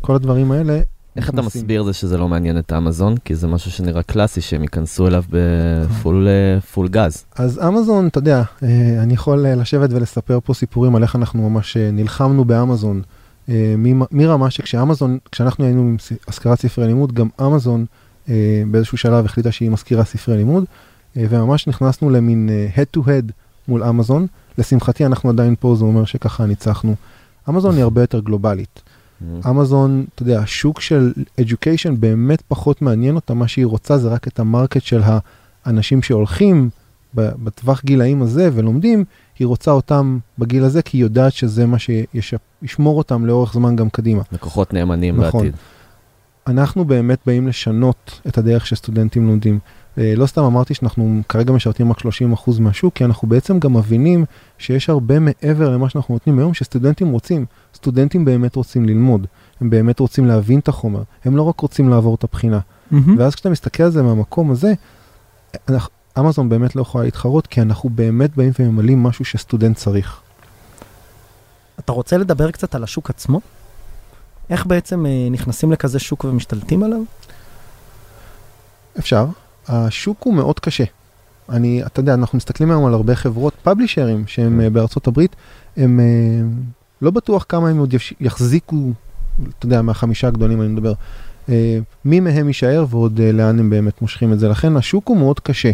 כל 0.00 0.14
הדברים 0.14 0.52
האלה 0.52 0.80
איך 1.16 1.30
אתה. 1.30 1.42
מסביר 1.42 1.82
זה 1.82 1.92
שזה 1.92 2.18
לא 2.18 2.28
מעניין 2.28 2.58
את 2.58 2.72
אמזון? 2.72 3.16
כי 3.24 3.34
זה 3.34 3.46
משהו 3.46 3.70
שנראה 3.70 4.02
קלאסי 4.02 4.40
שהם 4.40 4.62
ייכנסו 4.62 5.06
אליו 5.06 5.24
בפול 5.30 6.28
אה, 6.28 6.60
פול 6.60 6.88
גז. 6.88 7.24
אז 7.36 7.60
אמזון, 7.68 8.08
אתה 8.08 8.18
יודע, 8.18 8.42
אה, 8.62 9.02
אני 9.02 9.14
יכול 9.14 9.46
אה, 9.46 9.54
לשבת 9.54 9.90
ולספר 9.92 10.38
פה 10.44 10.54
סיפורים 10.54 10.96
על 10.96 11.02
איך 11.02 11.16
אנחנו 11.16 11.50
ממש 11.50 11.76
אה, 11.76 11.90
נלחמנו 11.90 12.44
באמזון, 12.44 13.02
אה, 13.48 13.74
מרמה 14.10 14.50
שכשאמזון, 14.50 15.18
כשאנחנו 15.32 15.64
היינו 15.64 15.80
עם 15.80 15.96
השכרת 16.28 16.60
ספרי 16.60 16.86
לימוד, 16.86 17.12
גם 17.12 17.28
אמזון 17.40 17.80
אה, 17.80 18.07
באיזשהו 18.70 18.98
שלב 18.98 19.24
החליטה 19.24 19.52
שהיא 19.52 19.70
מזכירה 19.70 20.04
ספרי 20.04 20.36
לימוד, 20.36 20.64
אה, 21.16 21.24
וממש 21.30 21.66
נכנסנו 21.66 22.10
למין 22.10 22.48
אה, 22.48 22.68
head 22.76 22.98
to 22.98 23.02
head 23.04 23.32
מול 23.68 23.84
אמזון. 23.84 24.26
לשמחתי 24.58 25.06
אנחנו 25.06 25.30
עדיין 25.30 25.54
פה, 25.60 25.74
זה 25.78 25.84
אומר 25.84 26.04
שככה 26.04 26.46
ניצחנו. 26.46 26.94
אמזון 27.48 27.74
היא 27.74 27.82
הרבה 27.82 28.00
יותר 28.00 28.20
גלובלית. 28.20 28.82
אמזון, 29.48 30.04
אתה 30.14 30.22
יודע, 30.22 30.40
השוק 30.40 30.80
של 30.80 31.12
education 31.40 31.90
באמת 31.98 32.42
פחות 32.48 32.82
מעניין 32.82 33.14
אותה, 33.14 33.34
מה 33.34 33.48
שהיא 33.48 33.66
רוצה 33.66 33.98
זה 33.98 34.08
רק 34.08 34.28
את 34.28 34.40
המרקט 34.40 34.82
של 34.82 35.00
האנשים 35.64 36.02
שהולכים 36.02 36.70
בטווח 37.14 37.82
גילאים 37.84 38.22
הזה 38.22 38.50
ולומדים, 38.52 39.04
היא 39.38 39.46
רוצה 39.46 39.70
אותם 39.70 40.18
בגיל 40.38 40.64
הזה 40.64 40.82
כי 40.82 40.96
היא 40.96 41.02
יודעת 41.02 41.32
שזה 41.32 41.66
מה 41.66 41.76
שישמור 41.78 42.98
אותם 42.98 43.26
לאורך 43.26 43.52
זמן 43.52 43.76
גם 43.76 43.90
קדימה. 43.90 44.22
לקוחות 44.32 44.72
נאמנים 44.72 45.20
נכון. 45.20 45.40
בעתיד. 45.40 45.56
אנחנו 46.48 46.84
באמת 46.84 47.18
באים 47.26 47.48
לשנות 47.48 48.20
את 48.28 48.38
הדרך 48.38 48.66
שסטודנטים 48.66 49.26
לומדים. 49.26 49.58
אה, 49.98 50.14
לא 50.16 50.26
סתם 50.26 50.42
אמרתי 50.42 50.74
שאנחנו 50.74 51.22
כרגע 51.28 51.52
משרתים 51.52 51.90
רק 51.90 51.98
30% 51.98 52.04
מהשוק, 52.60 52.94
כי 52.94 53.04
אנחנו 53.04 53.28
בעצם 53.28 53.58
גם 53.58 53.76
מבינים 53.76 54.24
שיש 54.58 54.90
הרבה 54.90 55.18
מעבר 55.18 55.70
למה 55.70 55.88
שאנחנו 55.88 56.14
נותנים 56.14 56.38
היום, 56.38 56.54
שסטודנטים 56.54 57.10
רוצים. 57.10 57.46
סטודנטים 57.74 58.24
באמת 58.24 58.56
רוצים 58.56 58.84
ללמוד, 58.86 59.26
הם 59.60 59.70
באמת 59.70 60.00
רוצים 60.00 60.26
להבין 60.26 60.58
את 60.58 60.68
החומר, 60.68 61.02
הם 61.24 61.36
לא 61.36 61.42
רק 61.42 61.60
רוצים 61.60 61.88
לעבור 61.88 62.14
את 62.14 62.24
הבחינה. 62.24 62.58
מהמם. 62.90 63.18
ואז 63.18 63.34
כשאתה 63.34 63.50
מסתכל 63.50 63.82
על 63.82 63.90
זה 63.90 64.02
מהמקום 64.02 64.50
הזה, 64.50 64.72
אנחנו- 65.68 65.92
אמזון 66.18 66.48
באמת 66.48 66.76
לא 66.76 66.82
יכולה 66.82 67.04
להתחרות, 67.04 67.46
כי 67.46 67.60
אנחנו 67.62 67.88
באמת 67.90 68.36
באים 68.36 68.52
וממלאים 68.58 69.02
משהו 69.02 69.24
שסטודנט 69.24 69.76
צריך. 69.76 70.20
אתה 71.78 71.92
רוצה 71.92 72.18
לדבר 72.18 72.50
קצת 72.50 72.74
על 72.74 72.82
השוק 72.84 73.10
עצמו? 73.10 73.40
איך 74.50 74.66
בעצם 74.66 75.06
אה, 75.06 75.28
נכנסים 75.30 75.72
לכזה 75.72 75.98
שוק 75.98 76.24
ומשתלטים 76.24 76.82
עליו? 76.82 77.00
אפשר. 78.98 79.26
השוק 79.68 80.22
הוא 80.22 80.34
מאוד 80.34 80.60
קשה. 80.60 80.84
אני, 81.48 81.82
אתה 81.86 82.00
יודע, 82.00 82.14
אנחנו 82.14 82.36
מסתכלים 82.36 82.70
היום 82.70 82.86
על 82.86 82.94
הרבה 82.94 83.14
חברות 83.14 83.54
פאבלישרים 83.62 84.26
שהם 84.26 84.60
אה, 84.60 84.70
בארצות 84.70 85.06
הברית, 85.06 85.36
הם 85.76 86.00
אה, 86.00 86.04
לא 87.02 87.10
בטוח 87.10 87.46
כמה 87.48 87.68
הם 87.68 87.78
עוד 87.78 87.94
יחזיקו, 88.20 88.90
אתה 89.58 89.66
יודע, 89.66 89.82
מהחמישה 89.82 90.28
הגדולים 90.28 90.62
אני 90.62 90.68
מדבר, 90.68 90.92
מי 92.04 92.20
מהם 92.20 92.48
יישאר 92.48 92.84
ועוד 92.90 93.20
לאן 93.20 93.58
הם 93.58 93.70
באמת 93.70 94.02
מושכים 94.02 94.32
את 94.32 94.38
זה. 94.38 94.48
לכן 94.48 94.76
השוק 94.76 95.08
הוא 95.08 95.16
מאוד 95.16 95.40
קשה. 95.40 95.70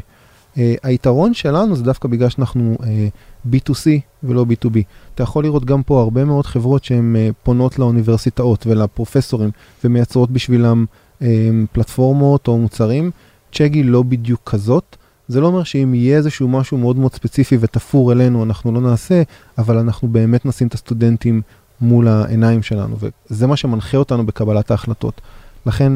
אה, 0.59 0.75
היתרון 0.83 1.35
שלנו 1.35 1.77
זה 1.77 1.83
דווקא 1.83 2.09
בגלל 2.09 2.29
שאנחנו 2.29 2.77
אה, 2.83 3.09
B2C 3.51 3.87
ולא 4.23 4.47
B2B. 4.49 4.79
אתה 5.15 5.23
יכול 5.23 5.45
לראות 5.45 5.65
גם 5.65 5.83
פה 5.83 6.01
הרבה 6.01 6.25
מאוד 6.25 6.47
חברות 6.47 6.85
שהן 6.85 7.17
אה, 7.17 7.29
פונות 7.43 7.79
לאוניברסיטאות 7.79 8.67
ולפרופסורים 8.67 9.51
ומייצרות 9.85 10.31
בשבילם 10.31 10.85
פלטפורמות 11.73 12.49
או 12.49 12.59
מוצרים. 12.59 13.11
צ'גי 13.53 13.83
לא 13.83 14.03
בדיוק 14.03 14.41
כזאת. 14.47 14.97
זה 15.29 15.41
לא 15.41 15.47
אומר 15.47 15.65
שאם 15.65 15.95
יהיה 15.95 16.17
איזשהו 16.17 16.49
משהו 16.49 16.79
מאוד 16.79 16.97
מאוד 16.97 17.15
ספציפי 17.15 17.57
ותפור 17.61 18.13
אלינו, 18.13 18.45
אנחנו 18.45 18.73
לא 18.73 18.81
נעשה, 18.81 19.23
אבל 19.59 19.79
אנחנו 19.79 20.09
באמת 20.09 20.47
נשים 20.47 20.67
את 20.67 20.75
הסטודנטים 20.75 21.43
מול 21.81 22.09
העיניים 22.09 22.63
שלנו, 22.63 22.97
וזה 23.31 23.47
מה 23.47 23.57
שמנחה 23.57 23.97
אותנו 23.97 24.27
בקבלת 24.27 24.71
ההחלטות. 24.71 25.21
לכן, 25.67 25.93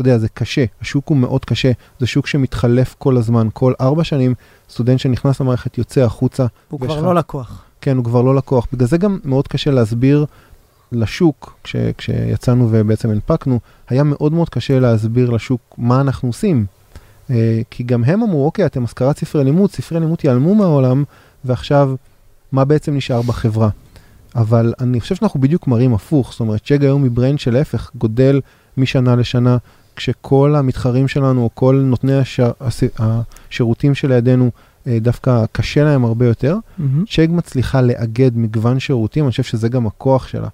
אתה 0.00 0.08
יודע, 0.08 0.18
זה 0.18 0.28
קשה, 0.28 0.64
השוק 0.80 1.08
הוא 1.08 1.16
מאוד 1.16 1.44
קשה, 1.44 1.72
זה 2.00 2.06
שוק 2.06 2.26
שמתחלף 2.26 2.94
כל 2.98 3.16
הזמן, 3.16 3.48
כל 3.52 3.72
ארבע 3.80 4.04
שנים, 4.04 4.34
סטודנט 4.70 4.98
שנכנס 4.98 5.40
למערכת 5.40 5.78
יוצא 5.78 6.00
החוצה. 6.00 6.46
הוא 6.68 6.80
כבר 6.80 7.00
לא 7.00 7.14
לקוח. 7.14 7.64
כן, 7.80 7.96
הוא 7.96 8.04
כבר 8.04 8.22
לא 8.22 8.34
לקוח. 8.34 8.66
בגלל 8.72 8.88
זה 8.88 8.98
גם 8.98 9.18
מאוד 9.24 9.48
קשה 9.48 9.70
להסביר 9.70 10.26
לשוק, 10.92 11.58
כש, 11.64 11.76
כשיצאנו 11.98 12.68
ובעצם 12.70 13.10
הנפקנו, 13.10 13.60
היה 13.88 14.02
מאוד 14.02 14.32
מאוד 14.32 14.48
קשה 14.48 14.80
להסביר 14.80 15.30
לשוק 15.30 15.60
מה 15.78 16.00
אנחנו 16.00 16.28
עושים. 16.28 16.66
אה, 17.30 17.60
כי 17.70 17.82
גם 17.82 18.04
הם 18.04 18.22
אמרו, 18.22 18.44
אוקיי, 18.44 18.66
אתם 18.66 18.84
השכרת 18.84 19.18
ספרי 19.18 19.44
לימוד, 19.44 19.70
ספרי 19.70 20.00
לימוד 20.00 20.18
ייעלמו 20.24 20.54
מהעולם, 20.54 21.04
ועכשיו, 21.44 21.94
מה 22.52 22.64
בעצם 22.64 22.96
נשאר 22.96 23.22
בחברה? 23.22 23.68
אבל 24.36 24.74
אני 24.80 25.00
חושב 25.00 25.14
שאנחנו 25.14 25.40
בדיוק 25.40 25.66
מראים 25.66 25.94
הפוך, 25.94 26.30
זאת 26.30 26.40
אומרת, 26.40 26.64
צ'ג 26.64 26.84
היום 26.84 27.02
מברנד 27.02 27.38
שלהפך, 27.38 27.90
גודל 27.94 28.40
משנה 28.76 29.16
לשנה, 29.16 29.56
כשכל 29.98 30.54
המתחרים 30.56 31.08
שלנו, 31.08 31.42
או 31.42 31.50
כל 31.54 31.82
נותני 31.84 32.18
השיר, 32.18 32.52
השירותים 32.98 33.94
שלידינו, 33.94 34.50
אה, 34.86 34.98
דווקא 35.00 35.44
קשה 35.52 35.84
להם 35.84 36.04
הרבה 36.04 36.26
יותר. 36.26 36.56
Mm-hmm. 36.56 36.82
צ'ג 37.16 37.28
מצליחה 37.30 37.80
לאגד 37.80 38.36
מגוון 38.36 38.80
שירותים, 38.80 39.24
אני 39.24 39.30
חושב 39.30 39.42
שזה 39.42 39.68
גם 39.68 39.86
הכוח 39.86 40.28
שלה. 40.28 40.48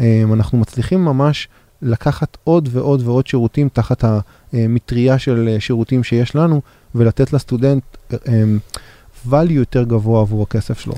אה, 0.00 0.22
אנחנו 0.32 0.58
מצליחים 0.58 1.04
ממש 1.04 1.48
לקחת 1.82 2.36
עוד 2.44 2.68
ועוד 2.72 3.02
ועוד 3.04 3.26
שירותים 3.26 3.68
תחת 3.68 4.04
המטריה 4.52 5.18
של 5.18 5.56
שירותים 5.58 6.04
שיש 6.04 6.36
לנו, 6.36 6.60
ולתת 6.94 7.32
לסטודנט 7.32 7.82
אה, 8.12 8.42
value 9.30 9.52
יותר 9.52 9.84
גבוה 9.84 10.20
עבור 10.20 10.42
הכסף 10.42 10.78
שלו. 10.78 10.94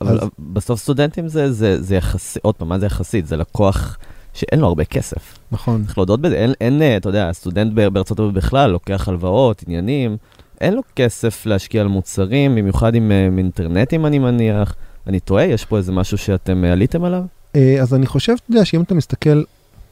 אבל 0.00 0.18
אז... 0.18 0.28
בסוף 0.38 0.80
סטודנטים 0.80 1.28
זה, 1.28 1.52
זה, 1.52 1.82
זה 1.82 1.96
יחסי, 1.96 2.38
עוד 2.42 2.54
פעם, 2.54 2.68
מה 2.68 2.78
זה 2.78 2.86
יחסית? 2.86 3.26
זה 3.26 3.36
לקוח 3.36 3.98
שאין 4.34 4.60
לו 4.60 4.66
הרבה 4.66 4.84
כסף. 4.84 5.38
נכון. 5.52 5.84
צריך 5.84 5.98
להודות 5.98 6.20
בזה, 6.20 6.36
אין, 6.36 6.52
אין, 6.60 6.96
אתה 6.96 7.08
יודע, 7.08 7.32
סטודנט 7.32 7.72
בארצות 7.72 8.18
הברית 8.18 8.34
בכלל 8.34 8.70
לוקח 8.70 9.08
הלוואות, 9.08 9.64
עניינים, 9.66 10.16
אין 10.60 10.74
לו 10.74 10.82
כסף 10.96 11.46
להשקיע 11.46 11.80
על 11.80 11.88
מוצרים, 11.88 12.54
במיוחד 12.54 12.94
עם, 12.94 13.12
עם 13.26 13.38
אינטרנטים, 13.38 14.06
אני 14.06 14.18
מניח. 14.18 14.74
אני 15.06 15.20
טועה, 15.20 15.44
יש 15.44 15.64
פה 15.64 15.76
איזה 15.76 15.92
משהו 15.92 16.18
שאתם 16.18 16.64
עליתם 16.64 17.04
עליו? 17.04 17.22
אז 17.54 17.94
אני 17.94 18.06
חושב, 18.06 18.32
אתה 18.32 18.50
יודע, 18.50 18.64
שאם 18.64 18.82
אתה 18.82 18.94
מסתכל 18.94 19.42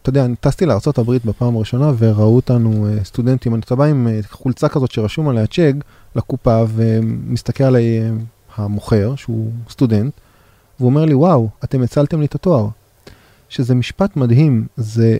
אתה 0.03 0.11
יודע, 0.11 0.25
אני 0.25 0.37
טסתי 0.37 0.67
לארה"ב 0.67 1.13
בפעם 1.25 1.57
הראשונה 1.57 1.93
וראו 1.99 2.37
אותנו 2.37 2.87
סטודנטים, 3.05 3.55
אני 3.55 3.63
בא 3.71 3.85
עם 3.85 4.09
חולצה 4.31 4.69
כזאת 4.69 4.91
שרשום 4.91 5.29
עליה 5.29 5.47
צ'ג 5.47 5.73
לקופה 6.17 6.65
ומסתכל 6.69 7.65
עליי 7.65 8.01
המוכר, 8.57 9.15
שהוא 9.17 9.51
סטודנט, 9.71 10.13
והוא 10.79 10.91
אומר 10.91 11.05
לי, 11.05 11.15
וואו, 11.15 11.49
אתם 11.65 11.83
הצלתם 11.83 12.21
לי 12.21 12.27
את 12.27 12.35
התואר. 12.35 12.69
שזה 13.53 13.75
משפט 13.75 14.17
מדהים, 14.17 14.67
זה, 14.77 15.17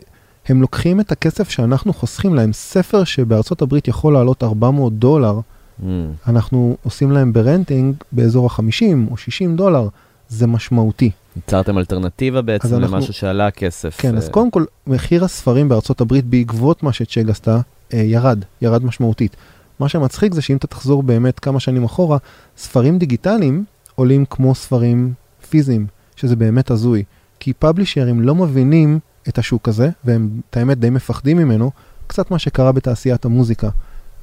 הם 0.47 0.61
לוקחים 0.61 0.99
את 0.99 1.11
הכסף 1.11 1.49
שאנחנו 1.49 1.93
חוסכים 1.93 2.35
להם, 2.35 2.53
ספר 2.53 3.03
שבארצות 3.03 3.61
הברית 3.61 3.87
יכול 3.87 4.13
לעלות 4.13 4.43
400 4.43 4.93
דולר, 4.93 5.39
mm. 5.39 5.83
אנחנו 6.27 6.77
עושים 6.83 7.11
להם 7.11 7.33
ב 7.33 7.41
renting 7.41 7.95
באזור 8.11 8.45
ה-50 8.45 9.11
או 9.11 9.17
60 9.17 9.55
דולר, 9.55 9.87
זה 10.29 10.47
משמעותי. 10.47 11.11
יצרתם 11.37 11.77
אלטרנטיבה 11.77 12.41
בעצם 12.41 12.75
אנחנו, 12.75 12.97
למשהו 12.97 13.13
שעלה 13.13 13.51
כסף. 13.51 14.01
כן, 14.01 14.17
אז 14.17 14.27
אה, 14.27 14.31
קודם 14.31 14.51
כל, 14.51 14.65
מחיר 14.87 15.23
הספרים 15.23 15.69
בארצות 15.69 16.01
הברית 16.01 16.25
בעקבות 16.25 16.83
מה 16.83 16.93
ש 16.93 17.03
Chegg 17.03 17.29
עשתה, 17.29 17.59
אה, 17.93 17.99
ירד, 17.99 18.39
ירד 18.61 18.85
משמעותית. 18.85 19.35
מה 19.79 19.89
שמצחיק 19.89 20.33
זה 20.33 20.41
שאם 20.41 20.57
אתה 20.57 20.67
תחזור 20.67 21.03
באמת 21.03 21.39
כמה 21.39 21.59
שנים 21.59 21.83
אחורה, 21.83 22.17
ספרים 22.57 22.97
דיגיטליים 22.97 23.63
עולים 23.95 24.25
כמו 24.25 24.55
ספרים 24.55 25.13
פיזיים, 25.49 25.87
שזה 26.15 26.35
באמת 26.35 26.71
הזוי. 26.71 27.03
כי 27.43 27.53
פאבלישרים 27.53 28.21
לא 28.21 28.35
מבינים 28.35 28.99
את 29.27 29.37
השוק 29.37 29.67
הזה, 29.69 29.89
והם, 30.03 30.29
את 30.49 30.57
האמת, 30.57 30.79
די 30.79 30.89
מפחדים 30.89 31.37
ממנו, 31.37 31.71
קצת 32.07 32.31
מה 32.31 32.39
שקרה 32.39 32.71
בתעשיית 32.71 33.25
המוזיקה. 33.25 33.69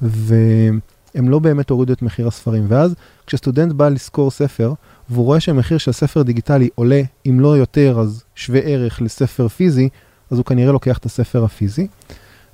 והם 0.01 0.79
לא 1.15 1.39
באמת 1.39 1.69
הורידו 1.69 1.93
את 1.93 2.01
מחיר 2.01 2.27
הספרים. 2.27 2.65
ואז 2.67 2.95
כשסטודנט 3.27 3.73
בא 3.73 3.89
לשכור 3.89 4.31
ספר, 4.31 4.73
והוא 5.09 5.25
רואה 5.25 5.39
שהמחיר 5.39 5.77
של 5.77 5.91
ספר 5.91 6.21
דיגיטלי 6.21 6.69
עולה, 6.75 7.01
אם 7.29 7.39
לא 7.39 7.57
יותר, 7.57 7.99
אז 7.99 8.23
שווה 8.35 8.59
ערך 8.59 9.01
לספר 9.01 9.47
פיזי, 9.47 9.89
אז 10.31 10.37
הוא 10.37 10.45
כנראה 10.45 10.71
לוקח 10.71 10.97
את 10.97 11.05
הספר 11.05 11.43
הפיזי. 11.43 11.87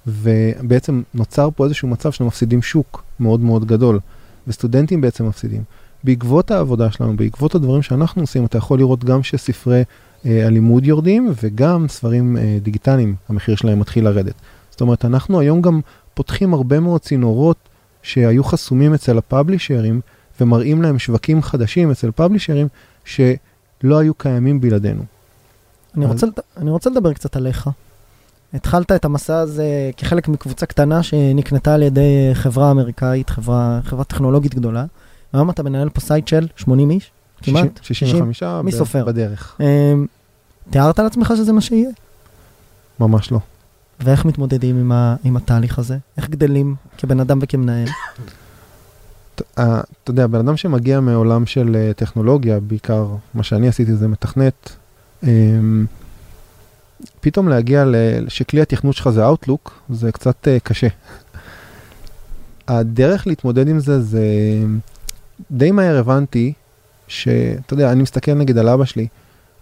ובעצם 0.08 1.02
נוצר 1.14 1.50
פה 1.56 1.66
איזשהו 1.66 1.88
מצב 1.88 2.12
שאנחנו 2.12 2.26
מפסידים 2.26 2.62
שוק 2.62 3.04
מאוד 3.20 3.40
מאוד 3.40 3.66
גדול, 3.66 4.00
וסטודנטים 4.48 5.02
בעצם 5.02 5.28
מפסידים. 5.28 5.64
בעקבות 6.04 6.52
העבודה 6.52 6.92
שלנו, 6.92 7.16
בעקבות 7.18 7.56
הדברים 7.56 7.82
שאנחנו 7.82 8.22
עושים, 8.22 8.46
אתה 8.46 8.58
יכול 8.58 8.80
לראות 8.80 9.04
גם 9.04 9.24
שספרי 9.24 9.84
הלימוד 10.28 10.86
יורדים, 10.86 11.34
וגם 11.44 11.88
ספרים 11.88 12.38
אה, 12.38 12.58
דיגיטליים, 12.62 13.16
המחיר 13.30 13.56
שלהם 13.56 13.80
מתחיל 13.80 14.04
לרדת. 14.04 14.34
זאת 14.72 14.82
אומרת, 14.82 15.06
אנחנו 15.06 15.40
היום 15.40 15.62
גם 15.62 15.82
פותחים 16.14 16.54
הרבה 16.54 16.80
מאוד 16.80 17.02
צינורות 17.02 17.58
שהיו 18.04 18.44
חסומים 18.44 18.94
אצל 18.94 19.18
הפאבלישרים, 19.18 20.02
ומראים 20.42 20.82
להם 20.82 21.00
שווקים 21.00 21.42
חדשים 21.42 21.92
אצל 21.92 22.12
פאבלישרים 22.12 22.68
שלא 23.06 23.98
היו 24.00 24.14
קיימים 24.14 24.62
בלעדינו. 24.62 25.04
אני, 25.98 26.06
אז... 26.06 26.12
רוצה, 26.12 26.28
אני 26.58 26.70
רוצה 26.70 26.90
לדבר 26.90 27.14
קצת 27.14 27.36
עליך. 27.36 27.70
התחלת 28.54 28.92
את 28.92 29.06
המסע 29.06 29.40
הזה 29.40 29.92
כחלק 29.98 30.28
מקבוצה 30.28 30.66
קטנה 30.66 31.04
שנקנתה 31.04 31.74
על 31.74 31.84
ידי 31.84 32.30
חברה 32.34 32.72
אמריקאית, 32.72 33.30
חברה, 33.30 33.80
חברה 33.84 34.04
טכנולוגית 34.04 34.56
גדולה. 34.56 34.86
היום 35.34 35.50
אתה 35.50 35.64
מנהל 35.64 35.90
פה 35.90 36.02
site 36.02 36.28
של 36.28 36.48
80 36.56 36.90
איש, 36.90 37.12
כמעט? 37.42 37.80
65 37.82 38.44
מי 38.64 38.72
סופר? 38.72 39.06
בדרך. 39.06 39.58
אמ, 40.68 40.72
תיארת 40.72 41.00
לעצמך 41.00 41.34
שזה 41.38 41.54
מה 41.54 41.62
שיהיה? 41.62 41.90
ממש 43.00 43.32
לא. 43.32 43.40
ואיך 44.00 44.26
מתמודדים 44.26 44.80
עם, 44.80 44.92
ה, 44.92 45.16
עם 45.24 45.38
התהליך 45.38 45.80
הזה? 45.80 45.98
איך 46.18 46.30
גדלים 46.30 46.76
כבן 46.98 47.20
אדם 47.20 47.40
וכמנהל? 47.42 47.88
אתה 49.54 49.82
יודע, 50.08 50.28
בן 50.28 50.40
אדם 50.40 50.58
שמגיע 50.58 51.00
מעולם 51.00 51.46
של 51.46 51.76
אה, 51.76 51.94
טכנולוגיה, 51.94 52.60
בעיקר 52.60 53.08
מה 53.34 53.44
שאני 53.44 53.68
עשיתי 53.68 53.96
זה 53.96 54.08
מתכנת, 54.08 54.76
אמ, 55.24 55.86
פתאום 57.22 57.50
להגיע 57.50 57.86
שכלי 58.28 58.62
התכנות 58.62 58.96
שלך 58.96 59.10
זה 59.10 59.30
Outlook, 59.30 59.70
זה 59.90 60.12
קצת 60.12 60.48
אה, 60.48 60.60
קשה. 60.60 60.88
הדרך 62.68 63.28
להתמודד 63.28 63.68
עם 63.68 63.80
זה, 63.80 64.02
זה 64.02 64.24
די 65.52 65.72
מהר 65.72 65.98
הבנתי 65.98 66.54
שאתה 67.08 67.74
יודע, 67.74 67.92
אני 67.92 68.02
מסתכל 68.02 68.34
נגיד 68.34 68.58
על 68.58 68.70
אבא 68.70 68.86
שלי, 68.86 69.08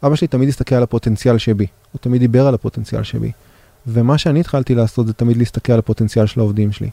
אבא 0.06 0.16
שלי 0.16 0.28
תמיד 0.28 0.50
הסתכל 0.50 0.76
על 0.76 0.84
הפוטנציאל 0.84 1.38
שבי, 1.38 1.68
הוא 1.92 2.00
תמיד 2.00 2.22
דיבר 2.22 2.48
על 2.48 2.54
הפוטנציאל 2.54 3.04
שבי. 3.04 3.32
ומה 3.88 4.18
שאני 4.18 4.40
התחלתי 4.40 4.76
לעשות 4.76 5.08
זה 5.08 5.14
תמיד 5.14 5.38
להסתכל 5.38 5.74
על 5.74 5.80
הפוטנציאל 5.80 6.26
של 6.26 6.40
העובדים 6.40 6.72
שלי. 6.72 6.90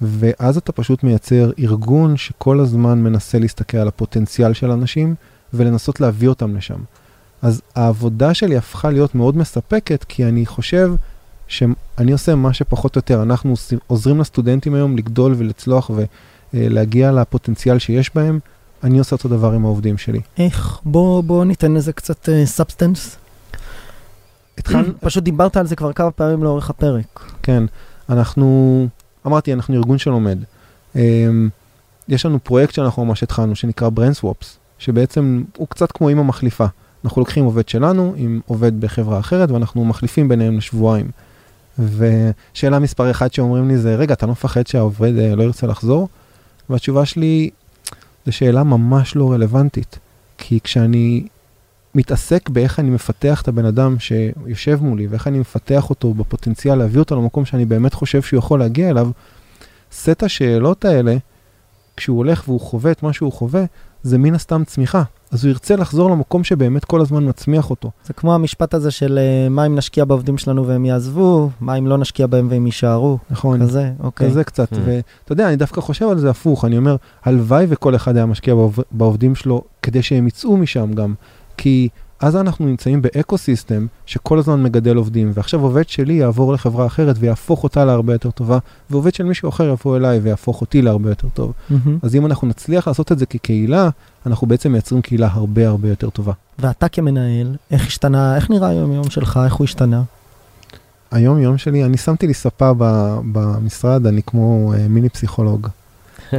ואז 0.00 0.56
אתה 0.56 0.72
פשוט 0.72 1.02
מייצר 1.02 1.50
ארגון 1.58 2.16
שכל 2.16 2.60
הזמן 2.60 2.98
מנסה 2.98 3.38
להסתכל 3.38 3.78
על 3.78 3.88
הפוטנציאל 3.88 4.52
של 4.52 4.70
אנשים 4.70 5.14
ולנסות 5.54 6.00
להביא 6.00 6.28
אותם 6.28 6.56
לשם. 6.56 6.78
אז 7.42 7.62
העבודה 7.74 8.34
שלי 8.34 8.56
הפכה 8.56 8.90
להיות 8.90 9.14
מאוד 9.14 9.36
מספקת, 9.36 10.04
כי 10.04 10.24
אני 10.24 10.46
חושב 10.46 10.92
שאני 11.48 12.12
עושה 12.12 12.34
מה 12.34 12.52
שפחות 12.52 12.96
או 12.96 12.98
יותר, 12.98 13.22
אנחנו 13.22 13.54
עוזרים 13.86 14.20
לסטודנטים 14.20 14.74
היום 14.74 14.96
לגדול 14.96 15.34
ולצלוח 15.36 15.90
ולהגיע 16.54 17.12
לפוטנציאל 17.12 17.78
שיש 17.78 18.10
בהם, 18.14 18.38
אני 18.84 18.98
עושה 18.98 19.16
אותו 19.16 19.28
דבר 19.28 19.52
עם 19.52 19.64
העובדים 19.64 19.98
שלי. 19.98 20.20
איך? 20.38 20.80
בוא, 20.84 21.22
בוא 21.22 21.44
ניתן 21.44 21.74
לזה 21.74 21.92
קצת 21.92 22.28
substance. 22.44 23.16
Uh, 23.16 23.58
התחל... 24.58 24.92
פשוט 25.00 25.24
דיברת 25.24 25.56
על 25.56 25.66
זה 25.66 25.76
כבר 25.76 25.92
כמה 25.92 26.10
פעמים 26.10 26.44
לאורך 26.44 26.70
הפרק. 26.70 27.24
כן, 27.42 27.62
אנחנו 28.08 28.86
אמרתי, 29.26 29.52
אנחנו 29.52 29.74
ארגון 29.74 29.98
שלומד. 29.98 30.38
אמ, 30.96 31.48
יש 32.08 32.26
לנו 32.26 32.44
פרויקט 32.44 32.74
שאנחנו 32.74 33.04
ממש 33.04 33.22
התחלנו, 33.22 33.56
שנקרא 33.56 33.88
Brain 33.96 34.22
Swaps, 34.22 34.46
שבעצם 34.78 35.44
הוא 35.56 35.68
קצת 35.68 35.92
כמו 35.92 36.08
אימא 36.08 36.22
מחליפה. 36.22 36.66
אנחנו 37.04 37.20
לוקחים 37.20 37.44
עובד 37.44 37.68
שלנו 37.68 38.14
עם 38.16 38.40
עובד 38.46 38.80
בחברה 38.80 39.18
אחרת, 39.18 39.50
ואנחנו 39.50 39.84
מחליפים 39.84 40.28
ביניהם 40.28 40.56
לשבועיים. 40.56 41.10
ושאלה 41.78 42.78
מספר 42.78 43.10
אחת 43.10 43.32
שאומרים 43.32 43.68
לי 43.68 43.78
זה, 43.78 43.94
רגע, 43.96 44.14
אתה 44.14 44.26
לא 44.26 44.32
מפחד 44.32 44.66
שהעובד 44.66 45.18
אה, 45.18 45.34
לא 45.34 45.42
ירצה 45.42 45.66
לחזור? 45.66 46.08
והתשובה 46.70 47.04
שלי, 47.04 47.50
זו 48.28 48.32
שאלה 48.32 48.62
ממש 48.62 49.16
לא 49.16 49.32
רלוונטית. 49.32 49.98
כי 50.38 50.60
כשאני 50.60 51.26
מתעסק 51.94 52.48
באיך 52.48 52.80
אני 52.80 52.90
מפתח 52.90 53.42
את 53.42 53.48
הבן 53.48 53.64
אדם 53.64 53.98
שיושב 53.98 54.78
מולי, 54.82 55.06
ואיך 55.06 55.26
אני 55.26 55.38
מפתח 55.38 55.90
אותו 55.90 56.14
בפוטנציאל 56.14 56.74
להביא 56.74 57.00
אותו 57.00 57.16
למקום 57.16 57.44
שאני 57.44 57.64
באמת 57.64 57.94
חושב 57.94 58.22
שהוא 58.22 58.38
יכול 58.38 58.58
להגיע 58.58 58.90
אליו, 58.90 59.10
סט 59.92 60.22
השאלות 60.22 60.84
האלה 60.84 61.16
כשהוא 61.96 62.16
הולך 62.18 62.42
והוא 62.48 62.60
חווה 62.60 62.90
את 62.90 63.02
מה 63.02 63.12
שהוא 63.12 63.32
חווה, 63.32 63.64
זה 64.02 64.18
מן 64.18 64.34
הסתם 64.34 64.64
צמיחה. 64.64 65.02
אז 65.32 65.44
הוא 65.44 65.50
ירצה 65.50 65.76
לחזור 65.76 66.10
למקום 66.10 66.44
שבאמת 66.44 66.84
כל 66.84 67.00
הזמן 67.00 67.28
מצמיח 67.28 67.70
אותו. 67.70 67.90
זה 68.06 68.12
כמו 68.12 68.34
המשפט 68.34 68.74
הזה 68.74 68.90
של 68.90 69.18
אה, 69.18 69.48
מה 69.48 69.66
אם 69.66 69.74
נשקיע 69.74 70.04
בעובדים 70.04 70.38
שלנו 70.38 70.66
והם 70.66 70.84
יעזבו, 70.84 71.50
מה 71.60 71.74
אם 71.78 71.86
לא 71.86 71.98
נשקיע 71.98 72.26
בהם 72.26 72.46
והם 72.50 72.66
יישארו. 72.66 73.18
נכון? 73.30 73.62
כזה, 73.62 73.90
אוקיי. 74.00 74.28
כזה 74.30 74.44
קצת, 74.44 74.72
Mm. 74.72 74.76
ואתה 74.86 75.32
יודע, 75.32 75.48
אני 75.48 75.56
דווקא 75.56 75.80
חושב 75.80 76.08
על 76.08 76.18
זה 76.18 76.30
הפוך, 76.30 76.64
אני 76.64 76.78
אומר, 76.78 76.96
הלוואי 77.24 77.66
וכל 77.68 77.94
אחד 77.96 78.16
היה 78.16 78.26
משקיע 78.26 78.54
בעוב- 78.54 78.78
בעובדים 78.90 79.34
שלו, 79.34 79.62
כדי 79.82 80.02
שהם 80.02 80.26
יצאו 80.26 80.56
משם 80.56 80.92
גם, 80.92 81.14
כי 81.56 81.88
אז 82.20 82.36
אנחנו 82.36 82.66
נמצאים 82.66 83.02
באקו 83.02 83.38
סיסטם 83.38 83.86
שכל 84.06 84.38
הזמן 84.38 84.62
מגדל 84.62 84.96
עובדים, 84.96 85.30
ועכשיו 85.34 85.60
עובד 85.60 85.88
שלי 85.88 86.14
יעבור 86.14 86.52
לחברה 86.52 86.86
אחרת 86.86 87.16
ויהפוך 87.18 87.64
אותה 87.64 87.84
להרבה 87.84 88.12
יותר 88.12 88.30
טובה, 88.30 88.58
ועובד 88.90 89.14
של 89.14 89.24
מישהו 89.24 89.48
אחר 89.48 89.64
יבוא 89.64 89.96
אליי 89.96 90.18
ויהפוך 90.18 90.60
אותי 90.60 90.82
להרבה 90.82 91.08
יותר 91.08 91.28
טוב. 91.34 91.52
מהמם. 91.70 91.98
אז 92.02 92.14
אם 92.14 92.26
אנחנו 92.26 92.46
נצליח 92.46 92.88
לעשות 92.88 93.12
את 93.12 93.18
זה 93.18 93.26
כקהילה, 93.26 93.88
אנחנו 94.26 94.46
בעצם 94.46 94.72
מייצרים 94.72 95.02
קהילה 95.02 95.28
הרבה 95.32 95.68
הרבה 95.68 95.88
יותר 95.88 96.10
טובה. 96.10 96.32
ואתה 96.58 96.88
כמנהל, 96.88 97.56
איך 97.70 97.86
השתנה, 97.86 98.36
איך 98.36 98.50
נראה 98.50 98.68
היום 98.68 98.92
יום 98.92 99.10
שלך, 99.10 99.40
איך 99.44 99.54
הוא 99.54 99.64
השתנה? 99.64 100.02
היום 101.10 101.38
יום 101.38 101.58
שלי, 101.58 101.84
אני 101.84 101.96
שמתי 101.96 102.26
לי 102.26 102.34
ספה 102.34 102.72
ב- 102.78 103.18
במשרד, 103.32 104.06
אני 104.06 104.22
כמו 104.26 104.72
אה, 104.74 104.88
מיני 104.88 105.08
פסיכולוג. 105.08 105.68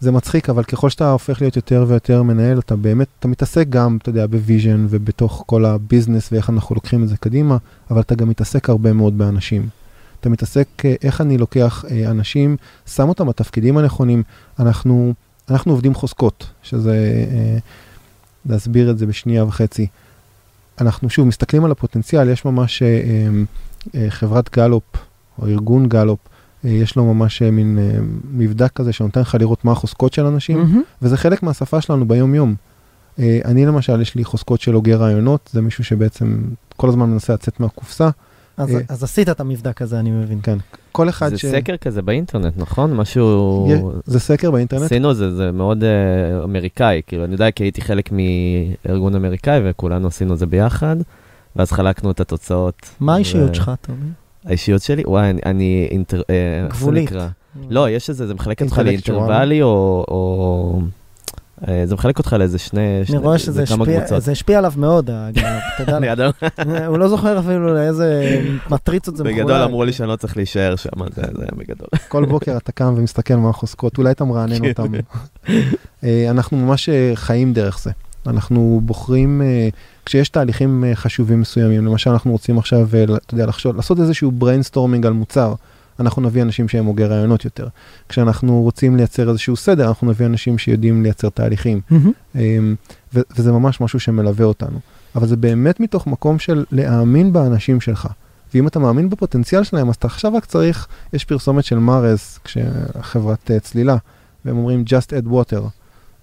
זה 0.00 0.12
מצחיק, 0.12 0.50
אבל 0.50 0.64
ככל 0.64 0.90
שאתה 0.90 1.10
הופך 1.10 1.40
להיות 1.40 1.56
יותר 1.56 1.84
ויותר 1.88 2.22
מנהל, 2.22 2.58
אתה 2.58 2.76
באמת, 2.76 3.08
אתה 3.18 3.28
מתעסק 3.28 3.68
גם, 3.68 3.98
אתה 4.02 4.08
יודע, 4.08 4.26
ב 4.26 4.35
vision 4.35 4.86
ובתוך 4.90 5.44
כל 5.46 5.64
ה 5.64 5.72
business 5.72 6.32
ואיך 6.32 6.50
אנחנו 6.50 6.74
לוקחים 6.74 7.02
את 7.02 7.08
זה 7.08 7.16
קדימה, 7.16 7.56
אבל 7.90 8.00
אתה 8.00 8.14
גם 8.14 8.28
מתעסק 8.28 8.68
הרבה 8.68 8.92
מאוד 8.92 9.18
באנשים. 9.18 9.68
אתה 10.20 10.28
מתעסק 10.28 10.68
אה, 10.84 10.94
איך 11.02 11.20
אני 11.20 11.38
לוקח 11.38 11.84
אה, 11.90 12.10
אנשים, 12.10 12.56
שם 12.86 13.08
אותם 13.08 13.26
בתפקידים 13.26 13.78
הנכונים. 13.78 14.22
אנחנו, 14.58 15.14
אנחנו 15.50 15.72
עובדים 15.72 15.94
חוזקות, 15.94 16.46
שזה, 16.62 17.24
אה, 17.32 17.58
להסביר 18.46 18.90
את 18.90 18.98
זה 18.98 19.06
בשנייה 19.06 19.44
וחצי. 19.44 19.86
אנחנו 20.80 21.10
שוב 21.10 21.26
מסתכלים 21.26 21.64
על 21.64 21.70
הפוטנציאל, 21.70 22.28
יש 22.28 22.44
ממש 22.44 22.82
אה, 22.82 22.88
אה, 23.94 24.10
חברת 24.10 24.56
גלופ, 24.56 24.84
או 25.38 25.46
ארגון 25.46 25.88
גלופ, 25.88 26.18
יש 26.64 26.96
לו 26.96 27.14
ממש 27.14 27.42
אה, 27.42 27.50
מין 27.50 27.78
אה, 27.78 27.98
מבדק 28.32 28.72
כזה 28.72 28.92
שנותן 28.92 29.20
לך 29.20 29.36
לראות 29.40 29.64
מה 29.64 29.72
החוזקות 29.72 30.12
של 30.12 30.26
אנשים, 30.26 30.58
מהמם. 30.58 30.82
וזה 31.02 31.16
חלק 31.16 31.42
מהשפה 31.42 31.80
שלנו 31.80 32.08
ביום-יום. 32.08 32.54
אה, 33.18 33.38
אני 33.44 33.66
למשל, 33.66 34.00
יש 34.00 34.14
לי 34.14 34.24
חוזקות 34.24 34.60
של 34.60 34.74
הוגה 34.74 34.96
רעיונות, 34.96 35.50
זה 35.52 35.60
מישהו 35.60 35.84
שבעצם 35.84 36.42
כל 36.76 36.88
הזמן 36.88 37.10
מנסה 37.10 37.32
לצאת 37.32 37.60
מהקופסה. 37.60 38.10
אז, 38.56 38.74
אה. 38.74 38.80
אז 38.88 39.04
עשית 39.04 39.28
את 39.28 39.40
המבדק 39.40 39.82
הזה, 39.82 40.00
אני 40.00 40.10
מבין. 40.10 40.40
כן, 40.42 40.58
כל 40.92 41.08
אחד 41.08 41.28
זה 41.28 41.38
ש... 41.38 41.46
סקר 41.46 41.76
כזה 41.76 42.02
באינטרנט, 42.02 42.54
נכון? 42.56 42.94
משהו... 42.94 43.68
זה 44.04 44.20
סקר 44.20 44.50
באינטרנט. 44.50 44.82
עשינו 44.82 45.14
זה, 45.14 45.36
זה 45.36 45.52
מאוד 45.52 45.82
uh, 45.82 46.44
אמריקאי, 46.44 47.02
כאילו, 47.06 47.24
אני 47.24 47.32
יודע 47.32 47.50
כי 47.50 47.64
הייתי 47.64 47.80
חלק 47.80 48.10
מארגון 48.12 49.14
אמריקאי 49.14 49.60
וכולנו 49.64 50.08
עשינו 50.08 50.34
את 50.34 50.38
זה 50.38 50.46
ביחד, 50.46 50.96
ואז 51.56 51.72
חלקנו 51.72 52.10
את 52.10 52.20
התוצאות. 52.20 52.88
מה 53.00 53.14
האישיות 53.14 53.50
ו- 53.50 53.54
שלך, 53.54 53.70
טובי? 53.80 54.06
האישיות 54.48 54.82
שלי? 54.82 55.02
וואי, 55.06 55.30
אני, 55.30 55.40
אני 55.46 55.88
אינטר... 55.90 56.22
אה, 56.30 56.66
גבולית. 56.68 57.04
נקרא? 57.12 57.28
לא, 57.70 57.90
יש 57.90 58.08
איזה, 58.10 58.26
זה 58.26 58.34
מחלק 58.34 58.62
אותך. 58.62 58.78
לאינטרוואלי 58.78 59.62
או... 59.62 60.04
או... 60.08 60.80
אה, 61.68 61.82
זה 61.86 61.94
מחלק 61.94 62.18
אותך 62.18 62.32
לאיזה 62.38 62.58
שני... 62.58 62.96
אני 62.98 63.06
שני- 63.06 63.16
רואה 63.18 63.38
זה 63.38 63.44
שזה 63.44 63.62
השפיע. 63.62 64.18
זה 64.18 64.32
השפיע 64.32 64.58
עליו 64.58 64.72
מאוד, 64.76 65.10
הגלופ, 65.12 65.46
תדע 65.78 65.96
אני 65.96 66.06
לך. 66.08 66.44
הוא 66.86 66.98
לא 66.98 67.08
זוכר 67.08 67.38
אפילו 67.38 67.74
לאיזה 67.74 68.40
מטריצות 68.70 69.16
זה 69.16 69.24
מחולק. 69.24 69.38
בגדול 69.42 69.62
אמרו 69.62 69.84
לי 69.84 69.92
שאני 69.92 70.08
לא 70.08 70.16
צריך 70.16 70.36
להישאר 70.36 70.76
שם, 70.76 70.90
זה 71.14 71.22
זה 71.36 71.42
היה 71.42 71.50
בגדול. 71.56 71.88
כל 72.08 72.24
בוקר 72.24 72.56
אתה 72.56 72.72
קם 72.72 72.94
ומסתכל 72.96 73.34
מה 73.34 73.50
החוזקות, 73.50 73.98
אולי 73.98 74.10
אתה 74.10 74.24
מרענן 74.24 74.58
כן. 74.58 74.68
אותם. 74.68 74.92
אה, 76.04 76.26
אנחנו 76.30 76.56
ממש 76.56 76.88
חיים 77.14 77.52
דרך 77.52 77.78
זה. 77.78 77.90
אנחנו 78.28 78.80
בוחרים, 78.84 79.42
אה, 79.42 79.68
כשיש 80.04 80.28
תהליכים 80.28 80.84
אה, 80.84 80.94
חשובים 80.94 81.40
מסוימים, 81.40 81.86
למשל 81.86 82.10
אנחנו 82.10 82.32
רוצים 82.32 82.58
עכשיו, 82.58 82.88
אה, 82.94 83.04
אתה 83.04 83.34
יודע, 83.34 83.46
לחשוב, 83.46 83.76
לעשות 83.76 84.00
איזשהו 84.00 84.32
brainstorming 84.40 85.06
על 85.06 85.12
מוצר, 85.12 85.54
אנחנו 86.00 86.22
נביא 86.22 86.42
אנשים 86.42 86.68
שהם 86.68 86.84
הוגי 86.84 87.04
רעיונות 87.04 87.44
יותר. 87.44 87.68
כשאנחנו 88.08 88.62
רוצים 88.62 88.96
לייצר 88.96 89.28
איזשהו 89.30 89.56
סדר, 89.56 89.88
אנחנו 89.88 90.10
נביא 90.10 90.26
אנשים 90.26 90.58
שיודעים 90.58 91.02
לייצר 91.02 91.28
תהליכים. 91.28 91.80
ו- 93.14 93.20
וזה 93.36 93.52
ממש 93.52 93.80
משהו 93.80 94.00
שמלווה 94.00 94.44
אותנו. 94.44 94.78
אבל 95.14 95.26
זה 95.26 95.36
באמת 95.36 95.80
מתוך 95.80 96.06
מקום 96.06 96.38
של 96.38 96.64
להאמין 96.72 97.32
באנשים 97.32 97.80
שלך. 97.80 98.08
ואם 98.54 98.66
אתה 98.66 98.78
מאמין 98.78 99.10
בפוטנציאל 99.10 99.64
שלהם, 99.64 99.88
אז 99.88 99.94
אתה 99.94 100.06
עכשיו 100.06 100.34
רק 100.34 100.44
צריך, 100.44 100.86
יש 101.12 101.24
פרסומת 101.24 101.64
של 101.64 101.78
מארז, 101.78 102.38
חברת 103.00 103.50
אה, 103.50 103.60
צלילה, 103.60 103.96
והם 104.44 104.56
אומרים 104.56 104.84
just 104.86 105.24
add 105.24 105.28
water. 105.28 105.62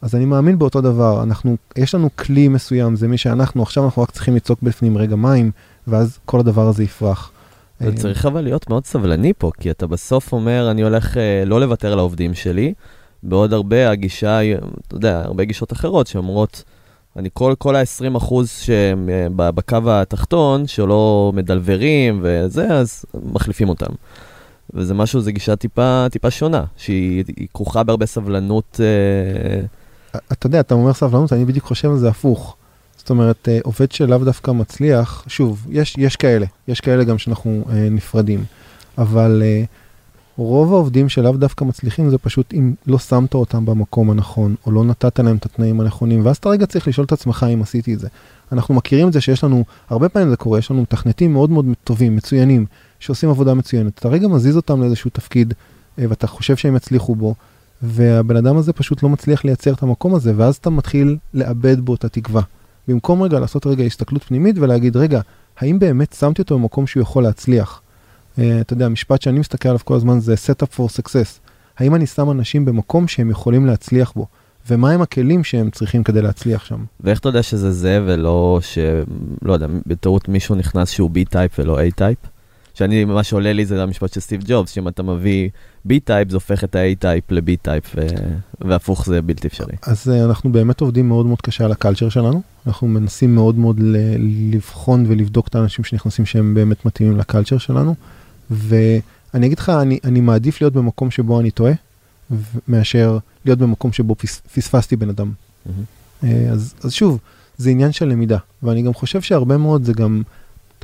אז 0.05 0.15
אני 0.15 0.25
מאמין 0.25 0.59
באותו 0.59 0.81
דבר, 0.81 1.23
אנחנו, 1.23 1.55
יש 1.77 1.95
לנו 1.95 2.09
כלי 2.15 2.47
מסוים, 2.47 2.95
זה 2.95 3.07
מי 3.07 3.17
שאנחנו, 3.17 3.63
עכשיו 3.63 3.85
אנחנו 3.85 4.01
רק 4.01 4.11
צריכים 4.11 4.35
לצעוק 4.35 4.59
בפנים 4.61 4.97
רגע 4.97 5.15
מים, 5.15 5.51
ואז 5.87 6.19
כל 6.25 6.39
הדבר 6.39 6.67
הזה 6.67 6.83
יפרח. 6.83 7.31
אתה 7.77 7.87
אמ, 7.87 7.95
צריך 7.95 8.25
אבל 8.25 8.41
להיות 8.41 8.69
מאוד 8.69 8.85
סבלני 8.85 9.33
פה, 9.37 9.51
כי 9.59 9.71
אתה 9.71 9.87
בסוף 9.87 10.33
אומר, 10.33 10.71
אני 10.71 10.81
הולך 10.81 11.17
אה, 11.17 11.43
לא 11.45 11.59
לוותר 11.59 11.93
על 11.93 11.99
העובדים 11.99 12.33
שלי, 12.33 12.73
בעוד 13.23 13.53
הרבה 13.53 13.89
הגישה, 13.89 14.37
היא, 14.37 14.55
אתה 14.87 14.95
יודע, 14.95 15.21
הרבה 15.25 15.43
גישות 15.43 15.73
אחרות 15.73 16.07
שאומרות, 16.07 16.63
אני 17.15 17.29
כל, 17.33 17.53
כל 17.57 17.75
ה-20 17.75 18.17
אחוז 18.17 18.49
שהם 18.49 19.09
אה, 19.09 19.51
בקו 19.51 19.77
התחתון, 19.87 20.67
שלא 20.67 21.31
מדלברים 21.35 22.19
וזה, 22.23 22.73
אז 22.73 23.05
מחליפים 23.33 23.69
אותם. 23.69 23.93
וזה 24.73 24.93
משהו, 24.93 25.21
זו 25.21 25.31
גישה 25.31 25.55
טיפה, 25.55 26.05
טיפה 26.11 26.31
שונה, 26.31 26.63
שהיא 26.77 27.23
היא 27.37 27.47
כרוכה 27.53 27.83
בהרבה 27.83 28.05
סבלנות. 28.05 28.79
אה, 28.83 29.65
אתה 30.31 30.47
יודע, 30.47 30.59
אתה 30.59 30.73
אומר 30.73 30.93
סבלנות, 30.93 31.33
אני 31.33 31.45
בדיוק 31.45 31.65
חושב 31.65 31.89
על 31.89 31.97
זה 31.97 32.09
הפוך. 32.09 32.55
זאת 32.97 33.09
אומרת, 33.09 33.49
אה, 33.49 33.59
עובד 33.63 33.91
שלאו 33.91 34.17
דווקא 34.17 34.51
מצליח, 34.51 35.23
שוב, 35.27 35.67
יש, 35.69 35.95
יש 35.97 36.15
כאלה, 36.15 36.45
יש 36.67 36.81
כאלה 36.81 37.03
גם 37.03 37.17
שאנחנו 37.17 37.65
אה, 37.69 37.89
נפרדים, 37.91 38.43
אבל 38.97 39.43
אה, 39.45 39.63
רוב 40.37 40.73
העובדים 40.73 41.09
שלאו 41.09 41.31
דווקא 41.31 41.63
מצליחים 41.63 42.09
זה 42.09 42.17
פשוט 42.17 42.53
אם 42.53 42.73
לא 42.87 42.99
שמת 42.99 43.33
אותם 43.33 43.65
במקום 43.65 44.11
הנכון, 44.11 44.55
או 44.65 44.71
לא 44.71 44.83
נתת 44.83 45.19
להם 45.19 45.35
את 45.35 45.45
התנאים 45.45 45.81
הנכונים, 45.81 46.25
ואז 46.25 46.37
אתה 46.37 46.49
רגע 46.49 46.65
צריך 46.65 46.87
לשאול 46.87 47.05
את 47.05 47.11
עצמך 47.11 47.45
אם 47.53 47.61
עשיתי 47.61 47.93
את 47.93 47.99
זה. 47.99 48.07
אנחנו 48.51 48.73
מכירים 48.73 49.07
את 49.07 49.13
זה 49.13 49.21
שיש 49.21 49.43
לנו, 49.43 49.63
הרבה 49.89 50.09
פעמים 50.09 50.29
זה 50.29 50.35
קורה, 50.35 50.59
יש 50.59 50.71
לנו 50.71 50.81
מתכנתים 50.81 51.33
מאוד 51.33 51.49
מאוד 51.49 51.65
טובים, 51.83 52.15
מצוינים, 52.15 52.65
שעושים 52.99 53.29
עבודה 53.29 53.53
מצוינת. 53.53 53.99
אתה 53.99 54.09
רגע 54.09 54.27
מזיז 54.27 54.55
אותם 54.55 54.81
לאיזשהו 54.81 55.09
תפקיד, 55.13 55.53
אה, 55.99 56.05
ואתה 56.09 56.27
חושב 56.27 56.55
שהם 56.55 56.75
יצליחו 56.75 57.15
בו, 57.15 57.35
והבן 57.87 58.35
אדם 58.37 58.57
הזה 58.57 58.73
פשוט 58.73 59.03
לא 59.03 59.09
מצליח 59.09 59.45
לייצר 59.45 59.73
את 59.73 59.83
המקום 59.83 60.15
הזה, 60.15 60.33
ואז 60.35 60.55
אתה 60.55 60.69
מתחיל 60.69 61.17
לאבד 61.33 61.79
בו 61.79 61.95
את 61.95 62.05
התקווה. 62.05 62.41
במקום 62.87 63.21
רגע 63.21 63.39
לעשות 63.39 63.67
רגע 63.67 63.83
הסתכלות 63.83 64.23
פנימית 64.23 64.57
ולהגיד, 64.59 64.97
רגע, 64.97 65.21
האם 65.57 65.79
באמת 65.79 66.13
שמתי 66.19 66.41
אותו 66.41 66.59
במקום 66.59 66.87
שהוא 66.87 67.01
יכול 67.01 67.23
להצליח? 67.23 67.81
Uh, 68.35 68.41
אתה 68.61 68.73
יודע, 68.73 68.85
המשפט 68.85 69.21
שאני 69.21 69.39
מסתכל 69.39 69.69
עליו 69.69 69.79
כל 69.83 69.95
הזמן 69.95 70.19
זה 70.19 70.33
set 70.33 70.65
up 70.65 70.77
for 70.77 71.01
success. 71.01 71.39
האם 71.77 71.95
אני 71.95 72.05
שם 72.07 72.31
אנשים 72.31 72.65
במקום 72.65 73.07
שהם 73.07 73.29
יכולים 73.29 73.65
להצליח 73.65 74.13
בו? 74.15 74.27
ומהם 74.69 75.01
הכלים 75.01 75.43
שהם 75.43 75.69
צריכים 75.69 76.03
כדי 76.03 76.21
להצליח 76.21 76.65
שם? 76.65 76.83
ואיך 76.99 77.19
אתה 77.19 77.29
יודע 77.29 77.43
שזה 77.43 77.71
זה 77.71 78.01
ולא 78.05 78.59
ש... 78.61 78.77
לא 79.41 79.53
יודע, 79.53 79.67
בטעות 79.87 80.29
מישהו 80.29 80.55
נכנס 80.55 80.89
שהוא 80.89 81.09
B-type 81.09 81.59
ולא 81.59 81.79
A-type? 81.79 82.27
שאני, 82.73 83.05
מה 83.05 83.23
שעולה 83.23 83.53
לי 83.53 83.65
זה 83.65 83.83
המשפט 83.83 84.13
של 84.13 84.19
סטיב 84.19 84.41
ג'ובס, 84.47 84.71
שאם 84.71 84.87
אתה 84.87 85.03
מביא 85.03 85.49
B-type 85.87 86.29
זה 86.29 86.35
הופך 86.35 86.63
את 86.63 86.75
ל-B-type, 87.29 87.83
ו... 87.95 88.07
והפוך 88.61 89.05
זה 89.05 89.21
בלתי 89.21 89.47
אפשרי. 89.47 89.75
אז 89.81 90.07
uh, 90.07 90.25
אנחנו 90.25 90.51
באמת 90.51 90.81
עובדים 90.81 91.07
מאוד 91.07 91.25
מאוד 91.25 91.41
קשה 91.41 91.65
על 91.65 91.71
הקלצ'ר 91.71 92.09
שלנו. 92.09 92.41
אנחנו 92.67 92.87
מנסים 92.87 93.35
מאוד 93.35 93.55
מאוד 93.55 93.79
לבחון 94.49 95.05
ולבדוק 95.07 95.47
את 95.47 95.55
האנשים 95.55 95.85
שנכנסים 95.85 96.25
שהם 96.25 96.53
באמת 96.53 96.85
מתאימים 96.85 97.17
לקלצ'ר 97.17 97.57
שלנו. 97.57 97.95
ואני 98.51 99.45
אגיד 99.47 99.59
לך, 99.59 99.69
אני, 99.69 99.99
אני 100.03 100.21
מעדיף 100.21 100.61
להיות 100.61 100.73
במקום 100.73 101.11
שבו 101.11 101.39
אני 101.39 101.51
טועה, 101.51 101.73
מאשר 102.67 103.17
להיות 103.45 103.59
במקום 103.59 103.93
שבו 103.93 104.15
פס, 104.15 104.41
פספסתי 104.53 104.95
בן 104.95 105.09
אדם. 105.09 105.31
אה, 106.23 106.47
אז, 106.51 106.73
אז 106.83 106.93
שוב, 106.93 107.19
זה 107.57 107.69
עניין 107.69 107.91
של 107.91 108.05
למידה, 108.05 108.37
ואני 108.63 108.81
גם 108.81 108.93
חושב 108.93 109.21
שהרבה 109.21 109.57
מאוד 109.57 109.83
זה 109.83 109.93
גם, 109.93 110.21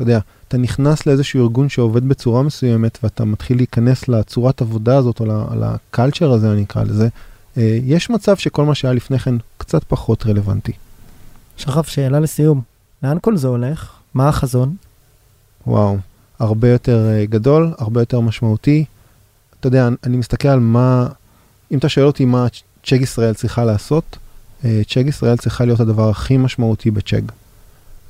אתה 0.02 0.10
יודע, 0.10 0.20
אתה 0.48 0.58
נכנס 0.58 1.06
לאיזשהו 1.06 1.44
ארגון 1.44 1.70
שעובד 1.70 2.08
בצורה 2.10 2.44
מסוימת, 2.44 2.98
ואתה 3.04 3.26
מתחיל 3.26 3.58
להיכנס 3.58 4.08
לצורת 4.08 4.62
עבודה 4.62 4.98
הזאת, 4.98 5.20
או 5.20 5.26
לקלצ'ר 5.60 6.32
הזה, 6.32 6.52
אני 6.52 6.64
אקרא 6.64 6.84
לזה, 6.84 7.08
אה, 7.58 7.80
יש 7.84 8.10
מצב 8.10 8.36
שכל 8.38 8.66
מה 8.66 8.76
שהיה 8.76 8.94
לפני 8.94 9.20
כן 9.20 9.36
קצת 9.58 9.84
פחות 9.84 10.26
רלוונטי. 10.26 10.72
שחף, 11.58 11.88
שאלה 11.88 12.20
לסיום. 12.20 12.62
לאן 13.04 13.18
כל 13.22 13.38
זה 13.38 13.48
הולך? 13.48 13.92
מה 14.14 14.30
החזון? 14.30 14.76
וואו, 15.68 15.98
הרבה 16.40 16.70
יותר 16.70 17.10
אה, 17.10 17.26
גדול, 17.26 17.74
הרבה 17.78 18.02
יותר 18.02 18.20
משמעותי. 18.20 18.86
אתה 19.60 19.68
יודע, 19.68 19.88
אני- 20.04 20.18
מסתכל 20.18 20.48
על 20.48 20.60
מה, 20.60 21.08
אם 21.72 21.78
אתה 21.78 21.90
שואל 21.90 22.06
אותי 22.06 22.26
מה 22.26 22.48
צ'ק 22.86 23.02
ישראל 23.02 23.34
צריכה 23.34 23.66
לעשות, 23.66 24.18
אה, 24.66 24.82
צ'ק 24.90 25.04
ישראל 25.08 25.38
צריכה 25.38 25.66
להיות 25.66 25.80
הדבר 25.80 26.10
הכי 26.10 26.38
משמעותי 26.38 26.92
בצ'ק. 26.92 27.22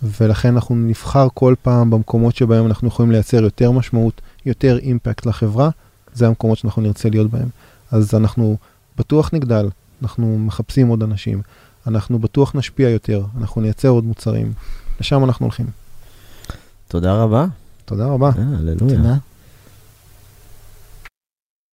ולכן 0.03 0.53
אנחנו 0.53 0.75
נבחר 0.75 1.27
כל 1.33 1.55
פעם 1.61 1.89
במקומות 1.89 2.35
שבהם 2.35 2.65
אנחנו 2.65 2.87
יכולים 2.87 3.11
לייצר 3.11 3.43
יותר 3.43 3.71
משמעות, 3.71 4.21
יותר 4.45 4.77
אימפקט 4.77 5.25
לחברה, 5.25 5.69
זה 6.13 6.27
המקומות 6.27 6.57
שאנחנו 6.57 6.81
נרצה 6.81 7.09
להיות 7.09 7.31
בהם. 7.31 7.47
אז 7.91 8.15
אנחנו 8.15 8.57
בטוח 8.97 9.29
נגדל, 9.33 9.69
אנחנו 10.01 10.37
מחפשים 10.39 10.87
עוד 10.87 11.03
אנשים, 11.03 11.41
אנחנו 11.87 12.19
בטוח 12.19 12.55
נשפיע 12.55 12.89
יותר, 12.89 13.23
אנחנו 13.39 13.61
נייצר 13.61 13.89
עוד 13.89 14.03
מוצרים, 14.03 14.53
לשם 14.99 15.23
אנחנו 15.23 15.45
הולכים. 15.45 15.65
תודה 16.87 17.13
רבה. 17.13 17.45
תודה 17.85 18.05
רבה. 18.05 18.29
אה, 18.37 18.43
הללויה. 18.59 18.97
תודה. 18.97 19.15